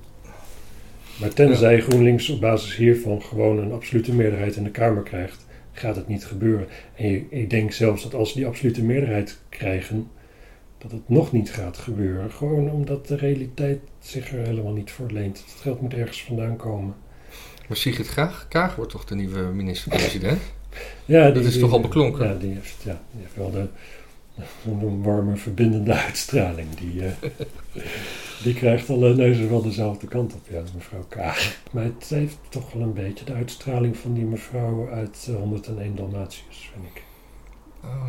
Maar 1.20 1.32
tenzij 1.34 1.80
GroenLinks 1.80 2.28
op 2.28 2.40
basis 2.40 2.76
hiervan 2.76 3.22
gewoon 3.22 3.58
een 3.58 3.72
absolute 3.72 4.12
meerderheid 4.14 4.56
in 4.56 4.64
de 4.64 4.70
Kamer 4.70 5.02
krijgt, 5.02 5.46
gaat 5.72 5.96
het 5.96 6.08
niet 6.08 6.24
gebeuren. 6.26 6.66
En 6.94 7.10
je- 7.10 7.24
ik 7.30 7.50
denk 7.50 7.72
zelfs 7.72 8.02
dat 8.02 8.14
als 8.14 8.28
ze 8.32 8.36
die 8.38 8.46
absolute 8.46 8.82
meerderheid 8.82 9.38
krijgen, 9.48 10.08
dat 10.78 10.90
het 10.90 11.08
nog 11.08 11.32
niet 11.32 11.50
gaat 11.50 11.78
gebeuren. 11.78 12.30
Gewoon 12.30 12.70
omdat 12.70 13.06
de 13.06 13.16
realiteit 13.16 13.78
zich 14.00 14.32
er 14.32 14.46
helemaal 14.46 14.72
niet 14.72 14.90
voor 14.90 15.10
leent. 15.10 15.38
Het 15.52 15.60
geld 15.60 15.80
moet 15.80 15.94
ergens 15.94 16.22
vandaan 16.24 16.56
komen. 16.56 16.94
Maar 17.68 17.76
Sigrid 17.76 18.14
Kaag, 18.14 18.46
Kaag 18.48 18.76
wordt 18.76 18.90
toch 18.90 19.04
de 19.04 19.14
nieuwe 19.14 19.42
minister-president? 19.42 20.40
Ja, 21.04 21.30
Dat 21.30 21.44
is 21.44 21.58
toch 21.58 21.72
al 21.72 21.80
beklonken? 21.80 22.26
Ja, 22.28 22.34
die 22.34 22.52
heeft, 22.54 22.76
ja, 22.84 23.00
die 23.12 23.20
heeft 23.22 23.36
wel 23.36 23.50
de, 23.50 23.66
een 24.64 25.02
warme, 25.02 25.36
verbindende 25.36 25.92
uitstraling. 25.92 26.68
Die, 26.74 27.04
eh, 27.04 27.12
die 28.42 28.54
krijgt 28.54 28.90
alle 28.90 29.14
neuzen 29.14 29.50
wel 29.50 29.62
dezelfde 29.62 30.06
kant 30.06 30.34
op, 30.34 30.40
ja, 30.50 30.62
mevrouw 30.74 31.04
Kaag. 31.08 31.60
Maar 31.72 31.84
het 31.84 32.06
heeft 32.08 32.38
toch 32.48 32.72
wel 32.72 32.82
een 32.82 32.92
beetje 32.92 33.24
de 33.24 33.32
uitstraling 33.32 33.96
van 33.96 34.14
die 34.14 34.24
mevrouw 34.24 34.88
uit 34.90 35.26
eh, 35.28 35.34
101 35.34 35.94
Dalmatiërs, 35.94 36.70
vind 36.72 36.86
ik. 36.94 37.02
Oh. 37.84 38.04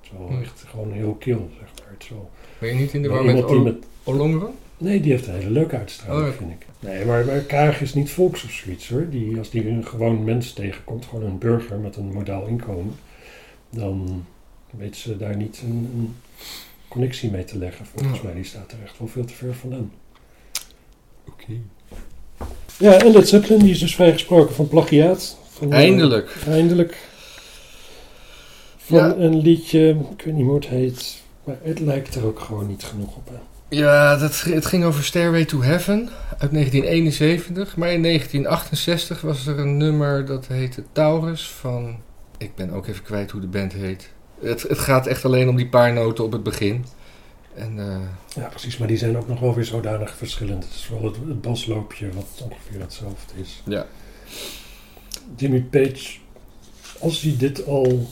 Het 0.00 0.12
is 0.12 0.18
wel 0.18 0.40
echt 0.40 0.64
gewoon 0.66 0.92
heel 0.92 1.14
kil, 1.14 1.50
zeg 1.58 1.68
maar. 1.78 1.92
Het 1.92 2.02
is 2.02 2.08
wel, 2.08 2.30
Ben 2.58 2.68
je 2.68 2.74
niet 2.74 2.92
in 2.92 3.02
de 3.02 3.08
war 3.08 3.24
met, 3.24 3.62
met? 3.62 3.86
Nee, 4.78 5.00
die 5.00 5.10
heeft 5.12 5.26
een 5.26 5.34
hele 5.34 5.50
leuke 5.50 5.76
uitstraling, 5.76 6.26
Oh, 6.26 6.30
ja. 6.32 6.36
vind 6.36 6.50
ik. 6.50 6.66
Nee, 6.80 7.04
maar, 7.04 7.24
maar 7.24 7.38
Kaag 7.40 7.80
is 7.80 7.94
niet 7.94 8.10
volks 8.10 8.44
of 8.44 8.50
zoiets 8.50 8.88
hoor. 8.88 9.08
Die, 9.10 9.38
als 9.38 9.50
die 9.50 9.68
een 9.68 9.86
gewoon 9.86 10.24
mens 10.24 10.52
tegenkomt, 10.52 11.04
gewoon 11.04 11.24
een 11.24 11.38
burger 11.38 11.78
met 11.78 11.96
een 11.96 12.12
modaal 12.12 12.46
inkomen, 12.46 12.94
dan 13.70 14.24
weet 14.78 14.96
ze 14.96 15.16
daar 15.16 15.36
niet 15.36 15.60
een, 15.64 15.90
een 15.96 16.16
connectie 16.88 17.30
mee 17.30 17.44
te 17.44 17.58
leggen. 17.58 17.86
Volgens 17.86 18.18
Ja. 18.18 18.24
mij, 18.24 18.34
die 18.34 18.44
staat 18.44 18.72
er 18.72 18.78
echt 18.84 18.98
wel 18.98 19.08
veel 19.08 19.24
te 19.24 19.34
ver 19.34 19.54
vandaan. 19.54 19.92
Oké. 21.28 21.52
Ja, 22.78 22.92
en 22.92 23.12
Led 23.12 23.28
Zeppelin, 23.28 23.58
die 23.58 23.70
is 23.70 23.78
dus 23.78 23.94
vrijgesproken 23.94 24.54
van 24.54 24.68
plagiaat. 24.68 25.38
Van, 25.50 25.72
eh, 25.72 25.78
Eindelijk. 25.78 26.36
eindelijk. 26.48 26.96
Van 28.76 28.98
Ja. 28.98 29.14
een 29.16 29.38
liedje, 29.40 29.88
ik 30.16 30.24
weet 30.24 30.34
niet 30.34 30.44
hoe 30.44 30.54
het 30.54 30.66
heet, 30.66 31.22
maar 31.44 31.56
het 31.62 31.80
lijkt 31.80 32.14
er 32.14 32.24
ook 32.26 32.40
gewoon 32.40 32.66
niet 32.66 32.82
genoeg 32.84 33.16
op. 33.16 33.28
Hè. 33.28 33.36
Ja, 33.76 34.16
dat, 34.16 34.40
het 34.42 34.66
ging 34.66 34.84
over 34.84 35.04
Stairway 35.04 35.44
to 35.44 35.62
Heaven 35.62 36.08
uit 36.38 36.52
1971. 36.52 37.76
Maar 37.76 37.92
in 37.92 38.02
1968 38.02 39.20
was 39.20 39.46
er 39.46 39.58
een 39.58 39.76
nummer 39.76 40.26
dat 40.26 40.46
heette 40.46 40.82
Taurus 40.92 41.48
van... 41.48 41.96
Ik 42.38 42.54
ben 42.54 42.70
ook 42.70 42.86
even 42.86 43.02
kwijt 43.02 43.30
hoe 43.30 43.40
de 43.40 43.46
band 43.46 43.72
heet. 43.72 44.10
Het, 44.44 44.62
het 44.62 44.78
gaat 44.78 45.06
echt 45.06 45.24
alleen 45.24 45.48
om 45.48 45.56
die 45.56 45.68
paar 45.68 45.92
noten 45.92 46.24
op 46.24 46.32
het 46.32 46.42
begin. 46.42 46.84
En 47.54 47.78
eh, 47.78 48.42
Ja, 48.42 48.48
precies, 48.48 48.78
maar 48.78 48.88
die 48.88 48.96
zijn 48.96 49.16
ook 49.16 49.28
nog 49.28 49.40
wel 49.40 49.54
weer 49.54 49.64
zodanig 49.64 50.16
verschillend. 50.16 50.64
Het 50.64 50.72
is 50.74 50.88
wel 50.90 51.04
het, 51.04 51.16
het 51.28 51.40
basloopje 51.40 52.08
wat 52.14 52.48
ongeveer 52.50 52.80
hetzelfde 52.80 53.32
is. 53.40 53.62
ja, 53.64 53.86
Jimmy 55.36 55.60
Page, 55.70 56.16
als 56.98 57.22
hij 57.22 57.34
dit 57.38 57.66
al... 57.66 58.08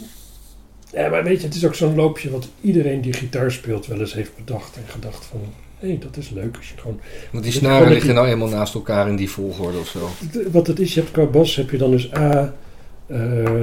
Ja, 0.93 1.09
maar 1.09 1.25
weet 1.25 1.41
je, 1.41 1.47
het 1.47 1.57
is 1.57 1.65
ook 1.67 1.75
zo'n 1.75 1.95
loopje 1.95 2.31
wat 2.31 2.49
iedereen 2.61 3.01
die 3.01 3.13
gitaar 3.13 3.53
speelt 3.53 3.87
wel 3.87 4.01
eens 4.01 4.15
heeft 4.15 4.37
bedacht 4.37 4.77
en 4.77 4.83
gedacht 4.87 5.25
van... 5.25 5.41
Hé, 5.79 5.89
hey, 5.89 5.99
dat 5.99 6.17
is 6.17 6.31
leuk 6.31 6.57
als 6.57 6.69
je 6.69 6.79
gewoon... 6.79 7.01
want 7.31 7.45
die 7.45 7.53
snaren 7.53 7.89
liggen 7.89 8.15
nou 8.15 8.27
eenmaal 8.27 8.49
naast 8.49 8.75
elkaar 8.75 9.09
in 9.09 9.17
die 9.17 9.31
volgorde 9.31 9.79
of 9.79 9.89
zo. 9.89 10.09
Wat 10.51 10.67
het 10.67 10.81
is, 10.81 10.95
je 10.95 11.01
hebt 11.01 11.13
qua 11.13 11.25
bas 11.25 11.57
heb 11.57 11.71
je 11.71 11.79
dan 11.79 11.91
dus 11.91 12.15
A, 12.15 12.55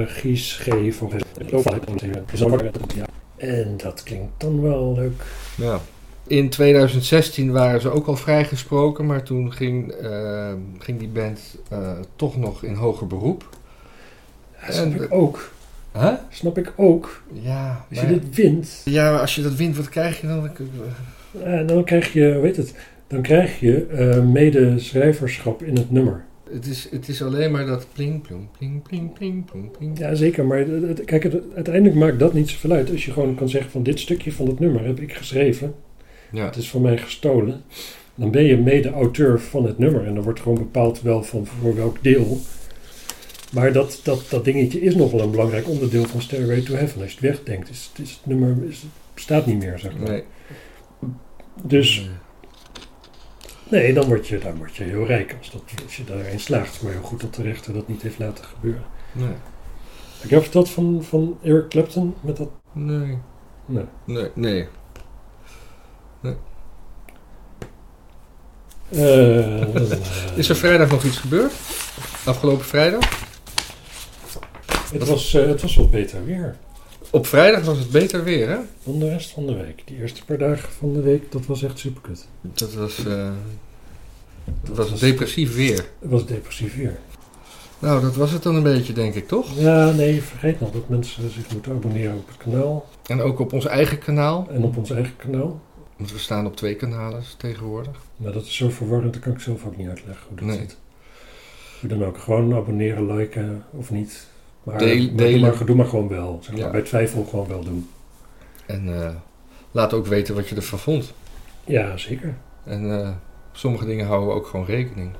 Gies, 0.06 0.52
G, 0.62 0.64
ja. 2.94 3.04
En 3.36 3.74
dat 3.76 4.02
klinkt 4.02 4.32
dan 4.40 4.62
wel 4.62 4.94
leuk. 4.94 5.22
Ja. 5.56 5.80
In 6.26 6.48
2016 6.48 7.52
waren 7.52 7.80
ze 7.80 7.90
ook 7.90 8.06
al 8.06 8.16
vrijgesproken, 8.16 9.06
maar 9.06 9.22
toen 9.22 9.52
ging, 9.52 9.90
eh, 9.92 10.52
ging 10.78 10.98
die 10.98 11.08
band 11.08 11.40
eh, 11.68 11.92
toch 12.16 12.36
nog 12.36 12.62
in 12.64 12.74
hoger 12.74 13.06
beroep. 13.06 13.48
Ja, 14.60 14.72
snap 14.72 14.84
En- 14.94 15.02
ik 15.02 15.06
ook. 15.14 15.50
Huh? 15.92 16.12
Snap 16.28 16.58
ik 16.58 16.72
ook. 16.76 17.22
Ja, 17.32 17.84
Als 17.90 17.98
je 18.00 18.04
maar- 18.06 18.14
dit 18.20 18.34
wint, 18.34 18.82
ja, 18.84 19.16
als 19.16 19.34
je 19.34 19.42
dat 19.42 19.54
wint, 19.54 19.76
wat 19.76 19.88
krijg 19.88 20.20
je 20.20 20.26
dan? 20.26 20.50
eh, 21.44 21.66
dan 21.66 21.84
krijg 21.84 22.12
je, 22.12 22.38
weet 22.38 22.56
het, 22.56 22.74
dan 23.06 23.22
krijg 23.22 23.60
je 23.60 23.86
eh, 23.86 24.22
medeschrijverschap 24.22 25.62
in 25.62 25.76
het 25.76 25.90
nummer. 25.90 26.24
Het 26.52 26.66
is, 26.66 26.88
het 26.90 27.08
is 27.08 27.22
alleen 27.22 27.50
maar 27.50 27.66
dat 27.66 27.86
pling, 27.92 28.22
plong, 28.22 28.46
pling, 28.58 28.82
pling, 28.82 29.12
pling, 29.12 29.44
plong, 29.44 29.70
pling. 29.70 29.98
Ja, 29.98 30.14
zeker. 30.14 30.44
Maar 30.44 30.58
het- 30.58 31.04
kijk, 31.04 31.22
het- 31.22 31.42
uiteindelijk 31.54 31.94
maakt 31.96 32.18
dat 32.18 32.32
niet 32.32 32.48
zoveel 32.50 32.70
uit. 32.72 32.90
Als 32.90 33.04
je 33.04 33.12
gewoon 33.12 33.34
kan 33.34 33.48
zeggen 33.48 33.70
van 33.70 33.82
dit 33.82 33.98
stukje 34.00 34.32
van 34.32 34.46
het 34.46 34.58
nummer 34.58 34.84
heb 34.86 35.00
ik 35.00 35.12
geschreven. 35.12 35.74
Ja, 36.32 36.44
Het 36.44 36.56
is 36.56 36.70
van 36.70 36.82
mij 36.82 36.98
gestolen. 36.98 37.62
Dan 38.14 38.30
ben 38.30 38.44
je 38.44 38.56
mede-auteur 38.56 39.40
van 39.40 39.64
het 39.64 39.78
nummer. 39.78 40.06
En 40.06 40.14
dan 40.14 40.22
wordt 40.24 40.40
gewoon 40.40 40.58
bepaald 40.58 41.02
wel 41.02 41.22
van 41.22 41.46
voor 41.46 41.74
welk 41.76 41.96
deel. 42.02 42.38
Maar 43.52 43.72
dat, 43.72 44.00
dat, 44.02 44.26
dat 44.30 44.44
dingetje 44.44 44.80
is 44.80 44.94
nog 44.94 45.10
wel 45.10 45.20
een 45.20 45.30
belangrijk 45.30 45.68
onderdeel 45.68 46.04
van 46.04 46.22
Stairway 46.22 46.60
to 46.60 46.74
Heaven. 46.74 47.00
Als 47.02 47.10
je 47.12 47.16
het 47.20 47.26
wegdenkt, 47.36 47.70
is, 47.70 47.90
is 48.02 48.10
het 48.10 48.26
nummer 48.26 48.56
is, 48.68 48.84
bestaat 49.14 49.46
niet 49.46 49.58
meer, 49.58 49.78
zeg 49.78 49.98
maar. 49.98 50.08
nee. 50.10 50.22
Dus 51.62 51.98
nee, 52.00 52.08
dan 53.70 54.04
word, 54.04 54.28
je, 54.28 54.38
dan 54.38 54.56
word 54.56 54.76
je 54.76 54.84
heel 54.84 55.06
rijk 55.06 55.36
als, 55.38 55.50
dat, 55.50 55.62
als 55.84 55.96
je 55.96 56.04
daarin 56.04 56.40
slaagt. 56.40 56.82
Maar 56.82 56.92
heel 56.92 57.02
goed 57.02 57.20
dat 57.20 57.34
de 57.34 57.42
rechter 57.42 57.72
dat 57.72 57.88
niet 57.88 58.02
heeft 58.02 58.18
laten 58.18 58.44
gebeuren. 58.44 58.84
Nee. 59.12 59.34
Heb 60.20 60.30
je 60.30 60.40
verteld 60.40 60.70
van, 60.70 61.02
van 61.02 61.38
Eric 61.42 61.68
Clapton 61.68 62.14
met 62.20 62.36
dat? 62.36 62.50
Nee. 62.72 63.18
Nee. 63.66 63.84
Nee. 64.04 64.30
Nee. 64.34 64.68
Eh, 68.88 69.74
Is 70.36 70.48
er 70.48 70.56
vrijdag 70.56 70.90
nog 70.90 71.04
iets 71.04 71.18
gebeurd? 71.18 71.52
Afgelopen 72.24 72.64
vrijdag? 72.64 73.28
het, 74.92 75.08
was, 75.08 75.34
eh, 75.34 75.46
het 75.46 75.62
was 75.62 75.76
wat 75.76 75.90
beter 75.90 76.24
weer 76.24 76.56
Op 77.12 77.26
vrijdag 77.26 77.64
was 77.64 77.78
het 77.78 77.90
beter 77.90 78.24
weer, 78.24 78.48
hè? 78.48 78.58
dan 78.84 78.98
de 78.98 79.08
rest 79.08 79.30
van 79.30 79.46
de 79.46 79.54
week. 79.54 79.82
Die 79.84 79.96
eerste 79.98 80.24
paar 80.24 80.38
dagen 80.38 80.68
van 80.72 80.92
de 80.92 81.00
week, 81.00 81.32
dat 81.32 81.46
was 81.46 81.62
echt 81.62 81.78
superkut. 81.78 82.26
Dat 82.40 82.74
was, 82.74 83.04
eh 83.06 83.30
dat 84.62 84.76
was 84.90 85.00
depressief 85.00 85.54
weer. 85.54 85.76
Het 86.00 86.10
was 86.10 86.26
depressief 86.26 86.76
weer. 86.76 86.98
Nou, 87.78 88.00
dat 88.02 88.16
was 88.16 88.30
het 88.30 88.42
dan 88.42 88.54
een 88.54 88.62
beetje, 88.62 88.92
denk 88.92 89.14
ik, 89.14 89.28
toch? 89.28 89.58
Ja, 89.58 89.90
nee, 89.90 90.22
vergeet 90.22 90.60
nog 90.60 90.70
dat 90.72 90.88
mensen 90.88 91.30
zich 91.30 91.52
moeten 91.52 91.72
abonneren 91.72 92.16
op 92.16 92.28
het 92.28 92.36
kanaal. 92.36 92.88
En 93.06 93.20
ook 93.20 93.38
op 93.38 93.52
ons 93.52 93.66
eigen 93.66 93.98
kanaal. 93.98 94.48
En 94.50 94.62
op 94.62 94.76
ons 94.76 94.90
eigen 94.90 95.16
kanaal. 95.16 95.60
Want 95.96 96.12
we 96.12 96.18
staan 96.18 96.46
op 96.46 96.56
twee 96.56 96.74
kanalen 96.74 97.22
tegenwoordig. 97.36 98.00
Maar 98.16 98.32
dat 98.32 98.44
is 98.44 98.56
zo 98.56 98.68
verwarrend, 98.70 99.12
dat 99.12 99.22
kan 99.22 99.32
ik 99.32 99.40
zelf 99.40 99.64
ook 99.66 99.76
niet 99.76 99.88
uitleggen 99.88 100.24
hoe 100.28 100.36
dat 100.36 100.46
Nee. 100.46 100.56
zit. 100.58 100.76
Hoe 101.80 101.88
dan 101.88 102.04
ook, 102.04 102.18
gewoon 102.18 102.54
abonneren, 102.54 103.16
liken 103.16 103.64
of 103.70 103.90
niet. 103.90 104.26
Maar, 104.62 104.78
Deel- 104.78 105.06
maar 105.12 105.16
doe, 105.16 105.38
maar, 105.40 105.64
doe 105.66 105.76
maar 105.76 105.86
gewoon 105.86 106.08
wel. 106.08 106.38
Zeg 106.42 106.52
maar, 106.52 106.60
Ja. 106.64 106.70
Bij 106.70 106.82
twijfel 106.82 107.24
gewoon 107.24 107.48
wel 107.48 107.64
doen. 107.64 107.88
En 108.66 109.02
eh, 109.02 109.10
laat 109.70 109.92
ook 109.92 110.06
weten 110.06 110.34
wat 110.34 110.48
je 110.48 110.56
ervan 110.56 110.78
vond. 110.78 111.12
Ja, 111.64 111.96
zeker. 111.96 112.34
En 112.64 113.00
eh, 113.00 113.10
sommige 113.52 113.86
dingen 113.86 114.06
houden 114.06 114.28
we 114.28 114.34
ook 114.34 114.46
gewoon 114.46 114.66
rekening. 114.66 115.10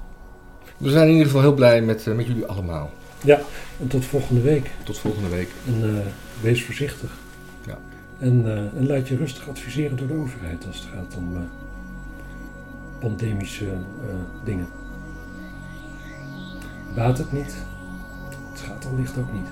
We 0.77 0.91
zijn 0.91 1.05
in 1.07 1.11
ieder 1.11 1.27
geval 1.27 1.41
heel 1.43 1.55
blij 1.55 1.83
met, 1.83 2.07
eh, 2.07 2.15
met 2.15 2.27
jullie 2.27 2.47
allemaal. 2.47 2.91
En 3.81 3.87
tot 3.89 4.05
volgende 4.05 4.41
week. 4.41 4.71
Tot 4.85 4.99
volgende 4.99 5.29
week. 5.29 5.49
En 5.67 6.03
wees 6.41 6.65
voorzichtig. 6.65 7.19
Ja. 7.67 7.79
En, 8.19 8.45
en 8.77 8.87
laat 8.87 9.09
je 9.09 9.17
rustig 9.17 9.49
adviseren 9.49 9.97
door 9.97 10.07
de 10.07 10.15
overheid 10.15 10.67
als 10.67 10.77
het 10.77 10.87
gaat 10.95 11.17
om 11.17 11.49
pandemische 12.99 13.69
dingen. 14.45 14.67
Baat 16.95 17.19
het 17.19 17.33
niet. 17.33 17.57
Allicht 18.93 19.19
ook 19.19 19.33
niet. 19.33 19.47